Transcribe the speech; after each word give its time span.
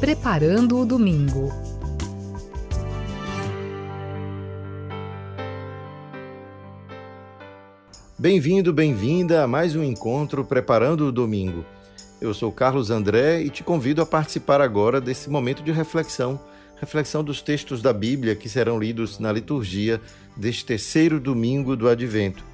Preparando 0.00 0.78
o 0.78 0.84
Domingo. 0.84 1.50
Bem-vindo, 8.18 8.74
bem-vinda 8.74 9.42
a 9.42 9.46
mais 9.46 9.74
um 9.74 9.82
encontro 9.82 10.44
Preparando 10.44 11.06
o 11.06 11.12
Domingo. 11.12 11.64
Eu 12.20 12.34
sou 12.34 12.52
Carlos 12.52 12.90
André 12.90 13.40
e 13.40 13.48
te 13.48 13.64
convido 13.64 14.02
a 14.02 14.06
participar 14.06 14.60
agora 14.60 15.00
desse 15.00 15.30
momento 15.30 15.62
de 15.62 15.72
reflexão 15.72 16.38
reflexão 16.78 17.24
dos 17.24 17.40
textos 17.40 17.80
da 17.80 17.92
Bíblia 17.92 18.36
que 18.36 18.48
serão 18.48 18.78
lidos 18.78 19.18
na 19.18 19.32
liturgia 19.32 20.00
deste 20.36 20.64
terceiro 20.64 21.18
domingo 21.18 21.74
do 21.74 21.88
Advento. 21.88 22.44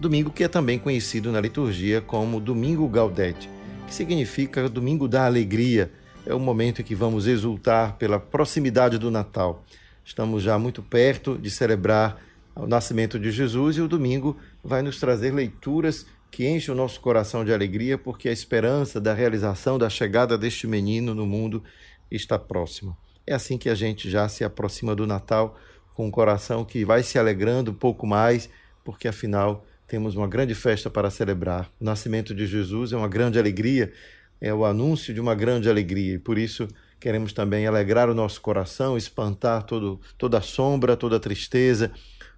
Domingo 0.00 0.30
que 0.30 0.44
é 0.44 0.48
também 0.48 0.78
conhecido 0.78 1.30
na 1.30 1.40
liturgia 1.40 2.00
como 2.00 2.40
Domingo 2.40 2.88
Gaudete, 2.88 3.50
que 3.86 3.94
significa 3.94 4.68
Domingo 4.68 5.06
da 5.06 5.26
Alegria. 5.26 5.90
É 6.26 6.34
o 6.34 6.40
momento 6.40 6.82
em 6.82 6.84
que 6.84 6.96
vamos 6.96 7.28
exultar 7.28 7.96
pela 7.98 8.18
proximidade 8.18 8.98
do 8.98 9.12
Natal. 9.12 9.64
Estamos 10.04 10.42
já 10.42 10.58
muito 10.58 10.82
perto 10.82 11.38
de 11.38 11.48
celebrar 11.48 12.20
o 12.56 12.66
nascimento 12.66 13.16
de 13.16 13.30
Jesus 13.30 13.76
e 13.76 13.80
o 13.80 13.86
domingo 13.86 14.36
vai 14.62 14.82
nos 14.82 14.98
trazer 14.98 15.32
leituras 15.32 16.04
que 16.28 16.44
enchem 16.44 16.74
o 16.74 16.76
nosso 16.76 17.00
coração 17.00 17.44
de 17.44 17.52
alegria, 17.52 17.96
porque 17.96 18.28
a 18.28 18.32
esperança 18.32 19.00
da 19.00 19.14
realização 19.14 19.78
da 19.78 19.88
chegada 19.88 20.36
deste 20.36 20.66
menino 20.66 21.14
no 21.14 21.24
mundo 21.24 21.62
está 22.10 22.36
próxima. 22.36 22.96
É 23.24 23.32
assim 23.32 23.56
que 23.56 23.68
a 23.68 23.74
gente 23.76 24.10
já 24.10 24.28
se 24.28 24.42
aproxima 24.42 24.96
do 24.96 25.06
Natal 25.06 25.56
com 25.94 26.08
um 26.08 26.10
coração 26.10 26.64
que 26.64 26.84
vai 26.84 27.04
se 27.04 27.20
alegrando 27.20 27.70
um 27.70 27.74
pouco 27.74 28.04
mais, 28.04 28.50
porque 28.84 29.06
afinal 29.06 29.64
temos 29.86 30.16
uma 30.16 30.26
grande 30.26 30.56
festa 30.56 30.90
para 30.90 31.08
celebrar. 31.08 31.70
O 31.80 31.84
nascimento 31.84 32.34
de 32.34 32.46
Jesus 32.46 32.92
é 32.92 32.96
uma 32.96 33.08
grande 33.08 33.38
alegria, 33.38 33.92
é 34.40 34.52
o 34.52 34.64
anúncio 34.64 35.14
de 35.14 35.20
uma 35.20 35.34
grande 35.34 35.68
alegria, 35.68 36.14
e 36.14 36.18
por 36.18 36.38
isso 36.38 36.68
queremos 37.00 37.32
também 37.32 37.66
alegrar 37.66 38.08
o 38.08 38.14
nosso 38.14 38.40
coração, 38.40 38.96
espantar 38.96 39.62
todo, 39.64 40.00
toda 40.18 40.40
sombra, 40.40 40.96
toda 40.96 41.20
tristeza, 41.20 41.90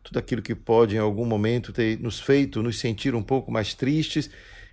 tudo 0.03 0.19
aquilo 0.19 0.43
que 0.43 0.55
pode 0.55 0.97
em 0.97 0.99
algum 0.99 1.25
momento 1.25 1.73
ter 1.73 1.99
nos 2.01 2.19
feito 2.21 2.63
nos 2.63 2.79
sentir 2.79 3.15
um 3.15 3.23
pouco 3.23 3.51
mais 3.51 3.75
tristes 3.75 4.31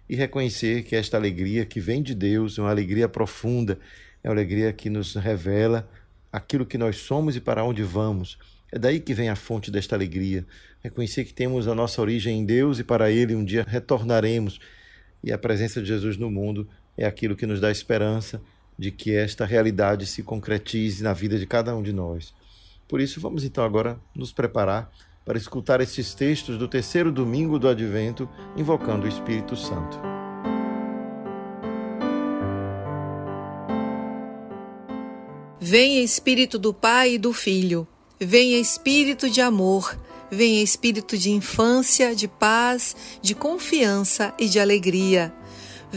e 0.07 0.15
reconhecer 0.15 0.83
que 0.83 0.95
esta 0.95 1.17
alegria 1.17 1.65
que 1.65 1.79
vem 1.79 2.01
de 2.01 2.13
Deus 2.13 2.57
é 2.57 2.61
uma 2.61 2.69
alegria 2.69 3.09
profunda, 3.09 3.79
é 4.23 4.29
uma 4.29 4.35
alegria 4.35 4.71
que 4.71 4.89
nos 4.89 5.15
revela 5.15 5.89
aquilo 6.31 6.65
que 6.65 6.77
nós 6.77 6.97
somos 6.97 7.35
e 7.35 7.41
para 7.41 7.63
onde 7.63 7.81
vamos. 7.83 8.37
É 8.71 8.77
daí 8.77 8.99
que 8.99 9.13
vem 9.13 9.29
a 9.29 9.35
fonte 9.35 9.71
desta 9.71 9.95
alegria. 9.95 10.45
Reconhecer 10.83 11.23
que 11.23 11.33
temos 11.33 11.67
a 11.67 11.73
nossa 11.73 12.01
origem 12.01 12.39
em 12.39 12.45
Deus 12.45 12.79
e 12.79 12.83
para 12.83 13.09
Ele 13.09 13.35
um 13.35 13.43
dia 13.43 13.65
retornaremos. 13.67 14.59
E 15.23 15.31
a 15.31 15.37
presença 15.37 15.81
de 15.81 15.87
Jesus 15.87 16.17
no 16.17 16.29
mundo 16.29 16.67
é 16.97 17.05
aquilo 17.05 17.35
que 17.35 17.45
nos 17.45 17.59
dá 17.59 17.71
esperança 17.71 18.41
de 18.77 18.91
que 18.91 19.15
esta 19.15 19.45
realidade 19.45 20.05
se 20.05 20.23
concretize 20.23 21.03
na 21.03 21.13
vida 21.13 21.37
de 21.37 21.45
cada 21.45 21.75
um 21.75 21.81
de 21.81 21.93
nós. 21.93 22.33
Por 22.87 23.01
isso, 23.01 23.19
vamos 23.19 23.43
então 23.43 23.63
agora 23.63 23.99
nos 24.13 24.31
preparar 24.31 24.91
para 25.25 25.37
escutar 25.37 25.81
estes 25.81 26.13
textos 26.13 26.57
do 26.57 26.67
terceiro 26.67 27.11
domingo 27.11 27.57
do 27.57 27.67
Advento, 27.67 28.29
invocando 28.55 29.05
o 29.05 29.09
Espírito 29.09 29.55
Santo. 29.55 29.97
Venha 35.59 36.03
Espírito 36.03 36.59
do 36.59 36.71
Pai 36.71 37.15
e 37.15 37.17
do 37.17 37.33
Filho, 37.33 37.87
venha 38.19 38.59
Espírito 38.59 39.27
de 39.27 39.41
amor, 39.41 39.99
venha 40.29 40.61
Espírito 40.61 41.17
de 41.17 41.31
infância, 41.31 42.15
de 42.15 42.27
paz, 42.27 42.95
de 43.19 43.33
confiança 43.33 44.31
e 44.37 44.47
de 44.47 44.59
alegria. 44.59 45.33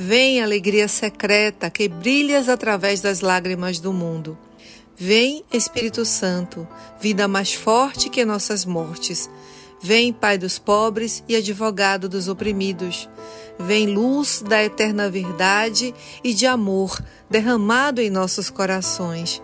Vem 0.01 0.41
alegria 0.41 0.87
secreta 0.87 1.69
que 1.69 1.89
brilhas 1.89 2.49
através 2.49 3.01
das 3.01 3.21
lágrimas 3.21 3.81
do 3.81 3.93
mundo. 3.93 4.39
Vem 4.97 5.45
Espírito 5.53 6.05
Santo, 6.05 6.69
vida 7.01 7.27
mais 7.27 7.53
forte 7.53 8.09
que 8.09 8.25
nossas 8.25 8.65
mortes. 8.65 9.29
Vem 9.83 10.13
Pai 10.13 10.39
dos 10.39 10.57
pobres 10.57 11.25
e 11.29 11.35
advogado 11.35 12.09
dos 12.09 12.29
oprimidos. 12.29 13.09
Vem 13.59 13.89
luz 13.89 14.41
da 14.41 14.63
eterna 14.63 15.11
verdade 15.11 15.93
e 16.23 16.33
de 16.33 16.47
amor 16.47 16.97
derramado 17.29 18.01
em 18.01 18.09
nossos 18.09 18.51
corações. 18.51 19.43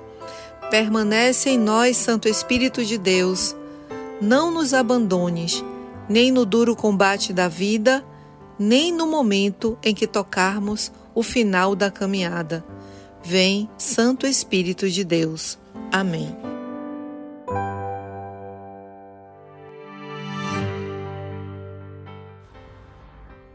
Permanece 0.71 1.51
em 1.51 1.59
nós, 1.59 1.97
Santo 1.97 2.29
Espírito 2.29 2.85
de 2.85 2.97
Deus. 2.97 3.57
Não 4.21 4.53
nos 4.53 4.73
abandones, 4.73 5.65
nem 6.09 6.31
no 6.31 6.47
duro 6.47 6.77
combate 6.77 7.33
da 7.33 7.49
vida, 7.49 8.05
nem 8.59 8.93
no 8.93 9.07
momento 9.07 9.79
em 9.83 9.95
que 9.95 10.07
tocarmos 10.07 10.93
o 11.15 11.23
final 11.23 11.75
da 11.75 11.91
caminhada. 11.91 12.65
Vem, 13.23 13.69
Santo 13.79 14.27
Espírito 14.27 14.89
de 14.89 15.05
Deus. 15.05 15.59
Amém. 15.93 16.37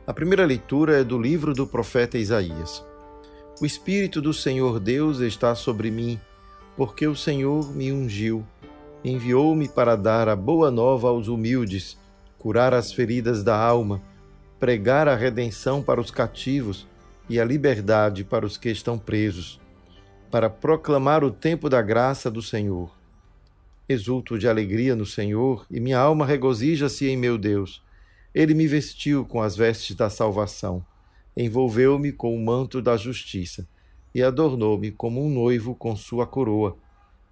A 0.08 0.14
primeira 0.14 0.46
leitura 0.46 1.00
é 1.00 1.04
do 1.04 1.22
livro 1.22 1.54
do 1.54 1.68
profeta 1.68 2.18
Isaías. 2.18 2.84
O 3.62 3.66
Espírito 3.66 4.22
do 4.22 4.34
Senhor 4.34 4.80
Deus 4.80 5.20
está 5.20 5.54
sobre 5.54 5.92
mim 5.92 6.20
porque 6.80 7.06
o 7.06 7.16
Senhor 7.16 7.76
me 7.76 7.92
ungiu, 7.92 8.46
enviou-me 9.04 9.68
para 9.68 9.98
dar 9.98 10.30
a 10.30 10.36
boa 10.36 10.72
nova 10.72 11.10
aos 11.10 11.28
humildes, 11.28 11.98
curar 12.38 12.74
as 12.74 12.94
feridas 12.94 13.44
da 13.44 13.62
alma, 13.62 14.02
pregar 14.60 15.08
a 15.08 15.16
redenção 15.16 15.82
para 15.82 16.02
os 16.02 16.12
cativos 16.12 16.86
e 17.30 17.40
a 17.40 17.46
liberdade 17.46 18.24
para 18.24 18.46
os 18.46 18.58
que 18.58 18.70
estão 18.70 18.98
presos, 18.98 19.60
para 20.30 20.50
proclamar 20.50 21.24
o 21.24 21.32
tempo 21.32 21.70
da 21.70 21.82
graça 21.82 22.30
do 22.30 22.42
Senhor. 22.42 22.92
Exulto 23.88 24.38
de 24.38 24.48
alegria 24.48 24.96
no 24.96 25.06
Senhor 25.06 25.66
e 25.72 25.80
minha 25.80 25.98
alma 25.98 26.26
regozija-se 26.26 27.08
em 27.08 27.16
meu 27.16 27.38
Deus. 27.38 27.82
Ele 28.36 28.54
me 28.54 28.68
vestiu 28.68 29.26
com 29.26 29.42
as 29.42 29.56
vestes 29.56 29.96
da 29.96 30.10
salvação, 30.10 30.86
envolveu-me 31.36 32.12
com 32.12 32.36
o 32.36 32.40
manto 32.40 32.82
da 32.82 32.98
justiça 32.98 33.68
e 34.14 34.22
adornou-me 34.22 34.92
como 34.92 35.24
um 35.24 35.30
noivo 35.30 35.74
com 35.74 35.96
sua 35.96 36.28
coroa, 36.28 36.78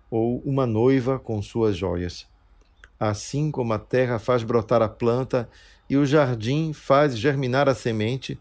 ou 0.09 0.40
uma 0.46 0.66
noiva 0.66 1.20
com 1.20 1.42
suas 1.42 1.76
joias. 1.76 2.26
Assim 3.00 3.52
como 3.52 3.74
a 3.74 3.80
terra 3.80 4.18
faz 4.18 4.42
brotar 4.42 4.82
a 4.82 4.90
planta 4.90 5.50
e 5.90 5.98
o 5.98 6.06
jardim 6.06 6.74
faz 6.74 7.18
germinar 7.18 7.70
a 7.70 7.75
semente, 7.75 8.40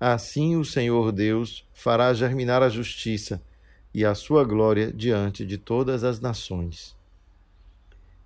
assim 0.00 0.56
o 0.56 0.64
Senhor 0.64 1.12
Deus 1.12 1.64
fará 1.72 2.12
germinar 2.12 2.62
a 2.62 2.68
justiça 2.68 3.40
e 3.94 4.04
a 4.04 4.14
sua 4.14 4.44
glória 4.44 4.92
diante 4.92 5.44
de 5.44 5.58
todas 5.58 6.04
as 6.04 6.20
nações. 6.20 6.96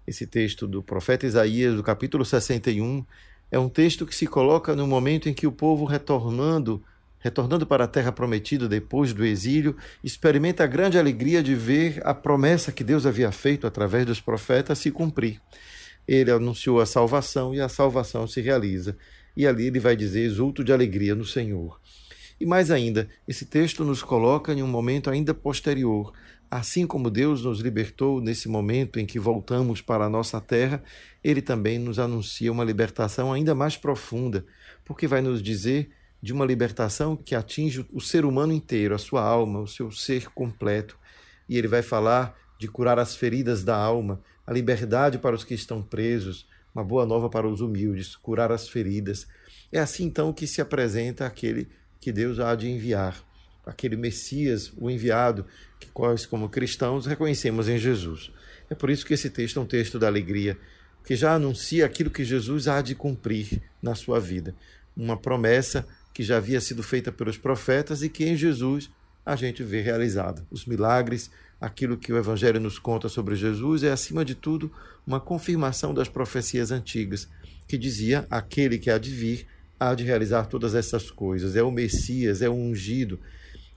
Esse 0.07 0.27
texto 0.27 0.67
do 0.67 0.83
profeta 0.83 1.27
Isaías, 1.27 1.75
do 1.75 1.83
capítulo 1.83 2.25
61, 2.25 3.05
é 3.51 3.59
um 3.59 3.69
texto 3.69 4.05
que 4.07 4.15
se 4.15 4.27
coloca 4.27 4.75
no 4.75 4.87
momento 4.87 5.29
em 5.29 5.35
que 5.35 5.47
o 5.47 5.53
povo 5.53 5.85
retornando 5.85 6.83
retornando 7.23 7.65
para 7.65 7.85
a 7.85 7.89
terra 7.89 8.11
prometida 8.11 8.69
depois 8.69 9.13
do 9.13 9.25
exílio, 9.25 9.77
experimenta 10.03 10.65
a 10.65 10.67
grande 10.67 10.99
alegria 10.99 11.41
de 11.41 11.55
ver 11.55 12.03
a 12.05 12.13
promessa 12.13 12.73
que 12.73 12.83
Deus 12.83 13.07
havia 13.07 13.31
feito 13.31 13.65
através 13.65 14.05
dos 14.05 14.21
profetas 14.21 14.81
se 14.81 14.91
cumprir. 14.91 15.41
Ele 16.07 16.31
anunciou 16.31 16.81
a 16.81 16.87
salvação 16.87 17.55
e 17.55 17.61
a 17.61 17.69
salvação 17.69 18.27
se 18.27 18.41
realiza. 18.41 18.97
E 19.37 19.47
ali 19.47 19.67
ele 19.67 19.81
vai 19.81 19.97
dizer: 19.97 20.21
exulto 20.21 20.63
de 20.63 20.73
alegria 20.73 21.15
no 21.15 21.25
Senhor. 21.25 21.81
E 22.41 22.47
mais 22.47 22.71
ainda, 22.71 23.09
esse 23.27 23.47
texto 23.47 23.85
nos 23.85 24.03
coloca 24.03 24.53
em 24.53 24.63
um 24.63 24.67
momento 24.67 25.09
ainda 25.09 25.33
posterior. 25.33 26.13
Assim 26.51 26.87
como 26.87 27.09
Deus 27.09 27.45
nos 27.45 27.61
libertou 27.61 28.21
nesse 28.21 28.49
momento 28.49 28.99
em 28.99 29.07
que 29.07 29.19
voltamos 29.19 29.81
para 29.81 30.05
a 30.05 30.09
nossa 30.09 30.41
terra, 30.41 30.83
ele 31.23 31.41
também 31.41 31.79
nos 31.79 31.99
anuncia 31.99 32.53
uma 32.53 32.65
libertação 32.65 33.33
ainda 33.33 33.55
mais 33.55 33.77
profunda, 33.77 34.45
porque 34.85 35.07
vai 35.07 35.23
nos 35.23 35.43
dizer 35.43 35.91
de 36.21 36.33
uma 36.33 36.45
libertação 36.45 37.17
que 37.17 37.35
atinge 37.35 37.87
o 37.93 38.01
ser 38.01 38.25
humano 38.25 38.53
inteiro, 38.53 38.95
a 38.95 38.99
sua 38.99 39.23
alma, 39.23 39.61
o 39.61 39.67
seu 39.67 39.91
ser 39.91 40.31
completo. 40.31 40.99
E 41.49 41.57
ele 41.57 41.69
vai 41.69 41.81
falar 41.81 42.37
de 42.59 42.69
curar 42.69 42.99
as 42.99 43.17
feridas 43.17 43.65
da 43.65 43.77
alma, 43.77 44.21
a 44.47 44.53
liberdade 44.53 45.19
para 45.19 45.35
os 45.35 45.45
que 45.45 45.55
estão 45.55 45.83
presos, 45.83 46.47
uma 46.75 46.85
boa 46.85 47.05
nova 47.05 47.29
para 47.29 47.47
os 47.47 47.61
humildes, 47.61 48.17
curar 48.17 48.51
as 48.51 48.69
feridas. 48.69 49.27
É 49.71 49.79
assim 49.79 50.05
então 50.05 50.33
que 50.33 50.47
se 50.47 50.61
apresenta 50.61 51.27
aquele 51.27 51.69
que 52.01 52.11
Deus 52.11 52.41
há 52.41 52.55
de 52.55 52.69
enviar, 52.69 53.23
aquele 53.65 53.97
Messias, 53.97 54.73
o 54.77 54.91
enviado, 54.91 55.47
que 55.79 55.89
nós, 55.97 56.27
como 56.27 56.49
cristãos, 56.49 57.07
reconhecemos 57.07 57.69
em 57.69 57.79
Jesus. 57.79 58.33
É 58.69 58.75
por 58.75 58.91
isso 58.91 59.07
que 59.07 59.15
esse 59.15 59.31
texto 59.31 59.59
é 59.59 59.63
um 59.63 59.67
texto 59.67 59.99
da 59.99 60.07
alegria, 60.07 60.59
que 61.05 61.15
já 61.15 61.35
anuncia 61.35 61.85
aquilo 61.85 62.11
que 62.11 62.25
Jesus 62.25 62.69
há 62.69 62.81
de 62.81 62.95
cumprir 62.95 63.63
na 63.83 63.95
sua 63.95 64.19
vida. 64.19 64.55
Uma 64.97 65.17
promessa 65.17 65.87
que 66.13 66.23
já 66.23 66.37
havia 66.37 66.61
sido 66.61 66.83
feita 66.83 67.11
pelos 67.11 67.37
profetas 67.37 68.03
e 68.03 68.09
que 68.09 68.25
em 68.25 68.37
Jesus 68.37 68.91
a 69.25 69.37
gente 69.37 69.63
vê 69.63 69.81
realizada. 69.81 70.47
Os 70.51 70.67
milagres, 70.67 71.31
aquilo 71.63 71.97
que 71.97 72.13
o 72.13 72.19
Evangelho 72.19 72.61
nos 72.61 72.79
conta 72.79 73.09
sobre 73.09 73.37
Jesus, 73.37 73.83
é, 73.83 73.93
acima 73.93 74.25
de 74.25 74.35
tudo, 74.35 74.71
uma 75.07 75.21
confirmação 75.21 75.95
das 75.95 76.09
profecias 76.09 76.71
antigas, 76.71 77.29
que 77.67 77.79
dizia: 77.79 78.27
aquele 78.29 78.79
que 78.79 78.91
há 78.91 78.99
de 78.99 79.11
vir 79.11 79.47
há 79.83 79.95
de 79.95 80.05
realizar 80.05 80.47
todas 80.47 80.75
essas 80.75 81.11
coisas. 81.11 81.57
É 81.57 81.63
o 81.63 81.71
Messias, 81.71 82.41
é 82.41 82.49
o 82.49 82.55
ungido. 82.55 83.19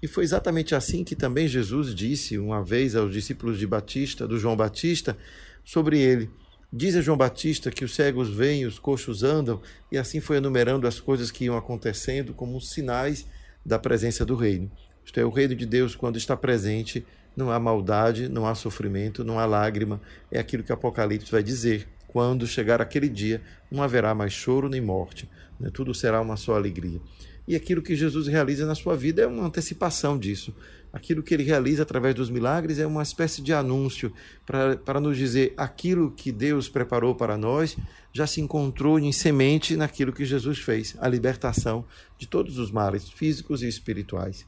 E 0.02 0.08
foi 0.08 0.24
exatamente 0.24 0.76
assim 0.76 1.04
que 1.04 1.16
também 1.16 1.48
Jesus 1.48 1.96
disse 1.96 2.38
uma 2.38 2.64
vez 2.64 2.96
aos 2.96 3.12
discípulos 3.12 3.58
de 3.58 3.66
Batista, 3.66 4.28
do 4.28 4.38
João 4.38 4.56
Batista, 4.56 5.18
sobre 5.64 6.00
ele. 6.00 6.30
Diz 6.72 6.96
a 6.96 7.02
João 7.02 7.18
Batista 7.18 7.72
que 7.72 7.84
os 7.84 7.96
cegos 7.96 8.30
vêm, 8.30 8.66
os 8.66 8.78
coxos 8.78 9.24
andam, 9.24 9.62
e 9.92 9.98
assim 9.98 10.20
foi 10.20 10.38
enumerando 10.38 10.88
as 10.88 11.00
coisas 11.00 11.32
que 11.32 11.46
iam 11.46 11.58
acontecendo 11.58 12.34
como 12.34 12.62
sinais 12.62 13.26
da 13.66 13.80
presença 13.80 14.24
do 14.24 14.36
reino. 14.36 14.70
Isto 15.04 15.20
é, 15.20 15.26
o 15.26 15.30
reino 15.30 15.56
de 15.56 15.66
Deus, 15.66 15.96
quando 15.96 16.18
está 16.18 16.36
presente, 16.36 17.06
não 17.36 17.52
há 17.52 17.60
maldade, 17.60 18.30
não 18.30 18.48
há 18.48 18.56
sofrimento, 18.56 19.24
não 19.24 19.40
há 19.40 19.46
lágrima. 19.46 20.02
É 20.32 20.40
aquilo 20.40 20.64
que 20.64 20.72
Apocalipse 20.72 21.32
vai 21.32 21.44
dizer. 21.44 21.88
Quando 22.08 22.48
chegar 22.48 22.82
aquele 22.82 23.10
dia, 23.10 23.42
não 23.70 23.84
haverá 23.84 24.16
mais 24.16 24.32
choro 24.32 24.70
nem 24.70 24.80
morte. 24.80 25.30
Né? 25.60 25.70
Tudo 25.74 25.94
será 25.94 26.22
uma 26.22 26.38
só 26.38 26.56
alegria. 26.56 27.02
E 27.48 27.56
aquilo 27.56 27.82
que 27.82 27.96
Jesus 27.96 28.28
realiza 28.28 28.66
na 28.66 28.74
sua 28.74 28.96
vida 28.96 29.22
é 29.22 29.28
uma 29.28 29.46
antecipação 29.46 30.18
disso. 30.18 30.56
Aquilo 30.92 31.22
que 31.22 31.34
ele 31.34 31.44
realiza 31.44 31.84
através 31.84 32.16
dos 32.16 32.30
milagres 32.30 32.80
é 32.80 32.88
uma 32.88 33.04
espécie 33.04 33.42
de 33.42 33.52
anúncio 33.54 34.14
para, 34.46 35.00
nos 35.00 35.18
dizer 35.18 35.54
aquilo 35.58 36.10
que 36.10 36.32
Deus 36.32 36.70
preparou 36.70 37.14
para 37.14 37.38
nós 37.38 37.76
já 38.14 38.26
se 38.26 38.40
encontrou 38.40 38.98
em 38.98 39.12
semente 39.12 39.76
naquilo 39.76 40.14
que 40.14 40.24
Jesus 40.24 40.60
fez 40.60 40.96
a 41.00 41.08
libertação 41.10 41.86
de 42.18 42.26
todos 42.26 42.58
os 42.58 42.72
males 42.72 43.10
físicos 43.10 43.62
e 43.62 43.68
espirituais. 43.68 44.48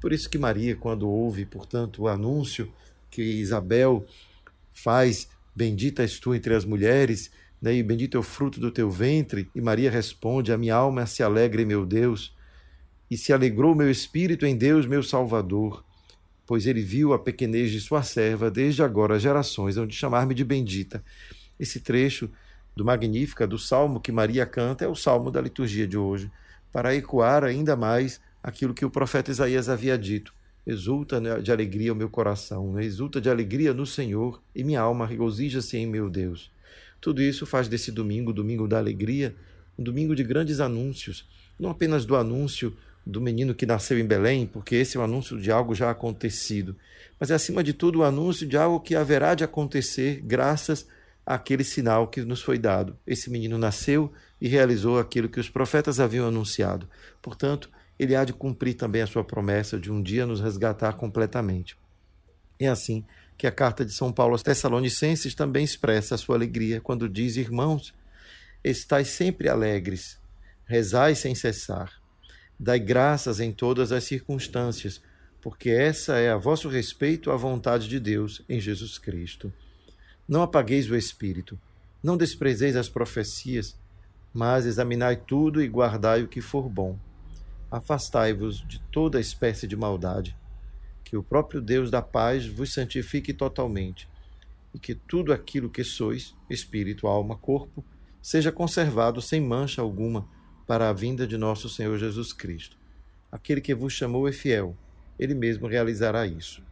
Por 0.00 0.12
isso 0.12 0.30
que 0.30 0.38
Maria, 0.38 0.74
quando 0.74 1.08
ouve, 1.08 1.44
portanto, 1.44 2.02
o 2.02 2.08
anúncio 2.08 2.72
que 3.10 3.22
Isabel 3.22 4.06
faz, 4.72 5.28
bendita 5.54 6.02
és 6.02 6.18
tu 6.18 6.34
entre 6.34 6.54
as 6.54 6.64
mulheres, 6.64 7.30
né, 7.60 7.74
e 7.74 7.82
bendito 7.82 8.16
é 8.16 8.20
o 8.20 8.22
fruto 8.22 8.58
do 8.58 8.70
teu 8.70 8.90
ventre, 8.90 9.50
e 9.54 9.60
Maria 9.60 9.90
responde: 9.90 10.52
A 10.52 10.58
minha 10.58 10.74
alma 10.74 11.04
se 11.06 11.22
alegra 11.22 11.60
em 11.60 11.66
meu 11.66 11.84
Deus, 11.84 12.34
e 13.10 13.16
se 13.16 13.32
alegrou 13.32 13.74
meu 13.74 13.90
espírito 13.90 14.46
em 14.46 14.56
Deus, 14.56 14.86
meu 14.86 15.02
Salvador, 15.02 15.84
pois 16.46 16.66
ele 16.66 16.80
viu 16.80 17.12
a 17.12 17.18
pequenez 17.18 17.70
de 17.70 17.80
sua 17.80 18.02
serva, 18.02 18.50
desde 18.50 18.82
agora 18.82 19.16
as 19.16 19.22
gerações 19.22 19.74
de 19.74 19.94
chamar-me 19.94 20.34
de 20.34 20.44
bendita. 20.44 21.04
Esse 21.58 21.80
trecho 21.80 22.30
do 22.74 22.84
Magnífica, 22.84 23.46
do 23.46 23.58
salmo 23.58 24.00
que 24.00 24.10
Maria 24.10 24.46
canta, 24.46 24.84
é 24.84 24.88
o 24.88 24.94
salmo 24.94 25.30
da 25.30 25.40
liturgia 25.40 25.86
de 25.86 25.98
hoje, 25.98 26.30
para 26.72 26.94
ecoar 26.94 27.44
ainda 27.44 27.76
mais 27.76 28.20
aquilo 28.42 28.74
que 28.74 28.84
o 28.84 28.90
profeta 28.90 29.30
Isaías 29.30 29.68
havia 29.68 29.98
dito. 29.98 30.34
Exulta 30.66 31.20
né, 31.20 31.40
de 31.40 31.50
alegria 31.50 31.92
o 31.92 31.96
meu 31.96 32.08
coração, 32.08 32.72
né? 32.72 32.84
exulta 32.84 33.20
de 33.20 33.30
alegria 33.30 33.72
no 33.72 33.86
Senhor, 33.86 34.42
e 34.54 34.62
minha 34.62 34.80
alma 34.80 35.06
regozija-se 35.06 35.76
em 35.76 35.86
meu 35.86 36.10
Deus. 36.10 36.50
Tudo 37.00 37.22
isso 37.22 37.46
faz 37.46 37.66
desse 37.66 37.90
domingo, 37.90 38.32
domingo 38.32 38.68
da 38.68 38.78
alegria, 38.78 39.34
um 39.78 39.82
domingo 39.82 40.14
de 40.14 40.22
grandes 40.22 40.60
anúncios, 40.60 41.26
não 41.58 41.70
apenas 41.70 42.04
do 42.04 42.14
anúncio 42.14 42.76
do 43.06 43.20
menino 43.20 43.54
que 43.54 43.64
nasceu 43.64 43.98
em 43.98 44.04
Belém, 44.04 44.46
porque 44.46 44.76
esse 44.76 44.96
é 44.96 45.00
o 45.00 45.02
anúncio 45.02 45.40
de 45.40 45.50
algo 45.50 45.74
já 45.74 45.90
acontecido, 45.90 46.76
mas 47.18 47.30
é 47.30 47.34
acima 47.34 47.64
de 47.64 47.72
tudo 47.72 48.00
o 48.00 48.04
anúncio 48.04 48.46
de 48.46 48.56
algo 48.56 48.80
que 48.80 48.94
haverá 48.94 49.34
de 49.34 49.42
acontecer 49.42 50.20
graças 50.22 50.86
àquele 51.24 51.64
sinal 51.64 52.08
que 52.08 52.22
nos 52.22 52.42
foi 52.42 52.58
dado. 52.58 52.96
Esse 53.06 53.30
menino 53.30 53.56
nasceu 53.56 54.12
e 54.40 54.48
realizou 54.48 54.98
aquilo 54.98 55.28
que 55.28 55.40
os 55.40 55.48
profetas 55.48 56.00
haviam 56.00 56.26
anunciado. 56.26 56.88
Portanto, 57.22 57.70
ele 58.00 58.16
há 58.16 58.24
de 58.24 58.32
cumprir 58.32 58.72
também 58.72 59.02
a 59.02 59.06
sua 59.06 59.22
promessa 59.22 59.78
de 59.78 59.92
um 59.92 60.02
dia 60.02 60.24
nos 60.24 60.40
resgatar 60.40 60.94
completamente. 60.94 61.76
É 62.58 62.66
assim 62.66 63.04
que 63.36 63.46
a 63.46 63.52
carta 63.52 63.84
de 63.84 63.92
São 63.92 64.10
Paulo 64.10 64.32
aos 64.32 64.42
Tessalonicenses 64.42 65.34
também 65.34 65.62
expressa 65.62 66.14
a 66.14 66.18
sua 66.18 66.34
alegria 66.34 66.80
quando 66.80 67.06
diz: 67.06 67.36
Irmãos, 67.36 67.92
estais 68.64 69.08
sempre 69.08 69.50
alegres, 69.50 70.18
rezai 70.64 71.14
sem 71.14 71.34
cessar, 71.34 71.92
dai 72.58 72.78
graças 72.78 73.38
em 73.38 73.52
todas 73.52 73.92
as 73.92 74.04
circunstâncias, 74.04 75.02
porque 75.42 75.68
essa 75.68 76.16
é 76.16 76.30
a 76.30 76.38
vosso 76.38 76.70
respeito 76.70 77.30
à 77.30 77.36
vontade 77.36 77.86
de 77.86 78.00
Deus 78.00 78.40
em 78.48 78.58
Jesus 78.58 78.96
Cristo. 78.96 79.52
Não 80.26 80.40
apagueis 80.40 80.88
o 80.90 80.96
espírito, 80.96 81.60
não 82.02 82.16
desprezeis 82.16 82.76
as 82.76 82.88
profecias, 82.88 83.76
mas 84.32 84.64
examinai 84.64 85.16
tudo 85.16 85.62
e 85.62 85.68
guardai 85.68 86.22
o 86.22 86.28
que 86.28 86.40
for 86.40 86.66
bom 86.66 86.98
afastai-vos 87.70 88.66
de 88.66 88.80
toda 88.90 89.20
espécie 89.20 89.66
de 89.66 89.76
maldade. 89.76 90.36
Que 91.04 91.16
o 91.16 91.22
próprio 91.22 91.60
Deus 91.60 91.90
da 91.90 92.02
paz 92.02 92.46
vos 92.46 92.72
santifique 92.72 93.32
totalmente, 93.32 94.08
e 94.74 94.78
que 94.78 94.94
tudo 94.94 95.32
aquilo 95.32 95.70
que 95.70 95.82
sois, 95.82 96.34
espírito, 96.48 97.06
alma, 97.06 97.36
corpo, 97.36 97.84
seja 98.22 98.52
conservado 98.52 99.20
sem 99.20 99.40
mancha 99.40 99.82
alguma 99.82 100.28
para 100.66 100.88
a 100.88 100.92
vinda 100.92 101.26
de 101.26 101.36
nosso 101.36 101.68
Senhor 101.68 101.98
Jesus 101.98 102.32
Cristo. 102.32 102.76
Aquele 103.32 103.60
que 103.60 103.74
vos 103.74 103.92
chamou 103.92 104.28
é 104.28 104.32
fiel, 104.32 104.76
ele 105.18 105.34
mesmo 105.34 105.66
realizará 105.66 106.26
isso. 106.26 106.62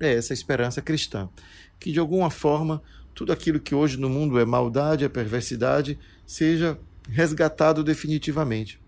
É 0.00 0.14
essa 0.14 0.32
a 0.32 0.34
esperança 0.34 0.80
cristã, 0.80 1.28
que 1.78 1.92
de 1.92 1.98
alguma 1.98 2.30
forma 2.30 2.82
tudo 3.14 3.32
aquilo 3.32 3.58
que 3.58 3.74
hoje 3.74 3.96
no 3.96 4.08
mundo 4.08 4.38
é 4.38 4.44
maldade, 4.44 5.04
é 5.04 5.08
perversidade, 5.08 5.98
seja 6.24 6.78
resgatado 7.08 7.82
definitivamente. 7.82 8.80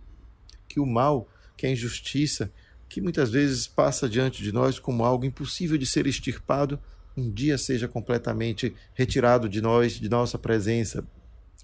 Que 0.69 0.79
o 0.79 0.87
mal 0.87 1.29
que 1.61 1.67
a 1.67 1.71
injustiça, 1.71 2.51
que 2.89 3.03
muitas 3.03 3.31
vezes 3.31 3.67
passa 3.67 4.09
diante 4.09 4.43
de 4.43 4.51
nós 4.51 4.79
como 4.79 5.05
algo 5.05 5.27
impossível 5.27 5.77
de 5.77 5.85
ser 5.85 6.07
extirpado, 6.07 6.81
um 7.15 7.31
dia 7.31 7.59
seja 7.59 7.87
completamente 7.87 8.75
retirado 8.95 9.47
de 9.47 9.61
nós, 9.61 10.01
de 10.01 10.09
nossa 10.09 10.39
presença. 10.39 11.05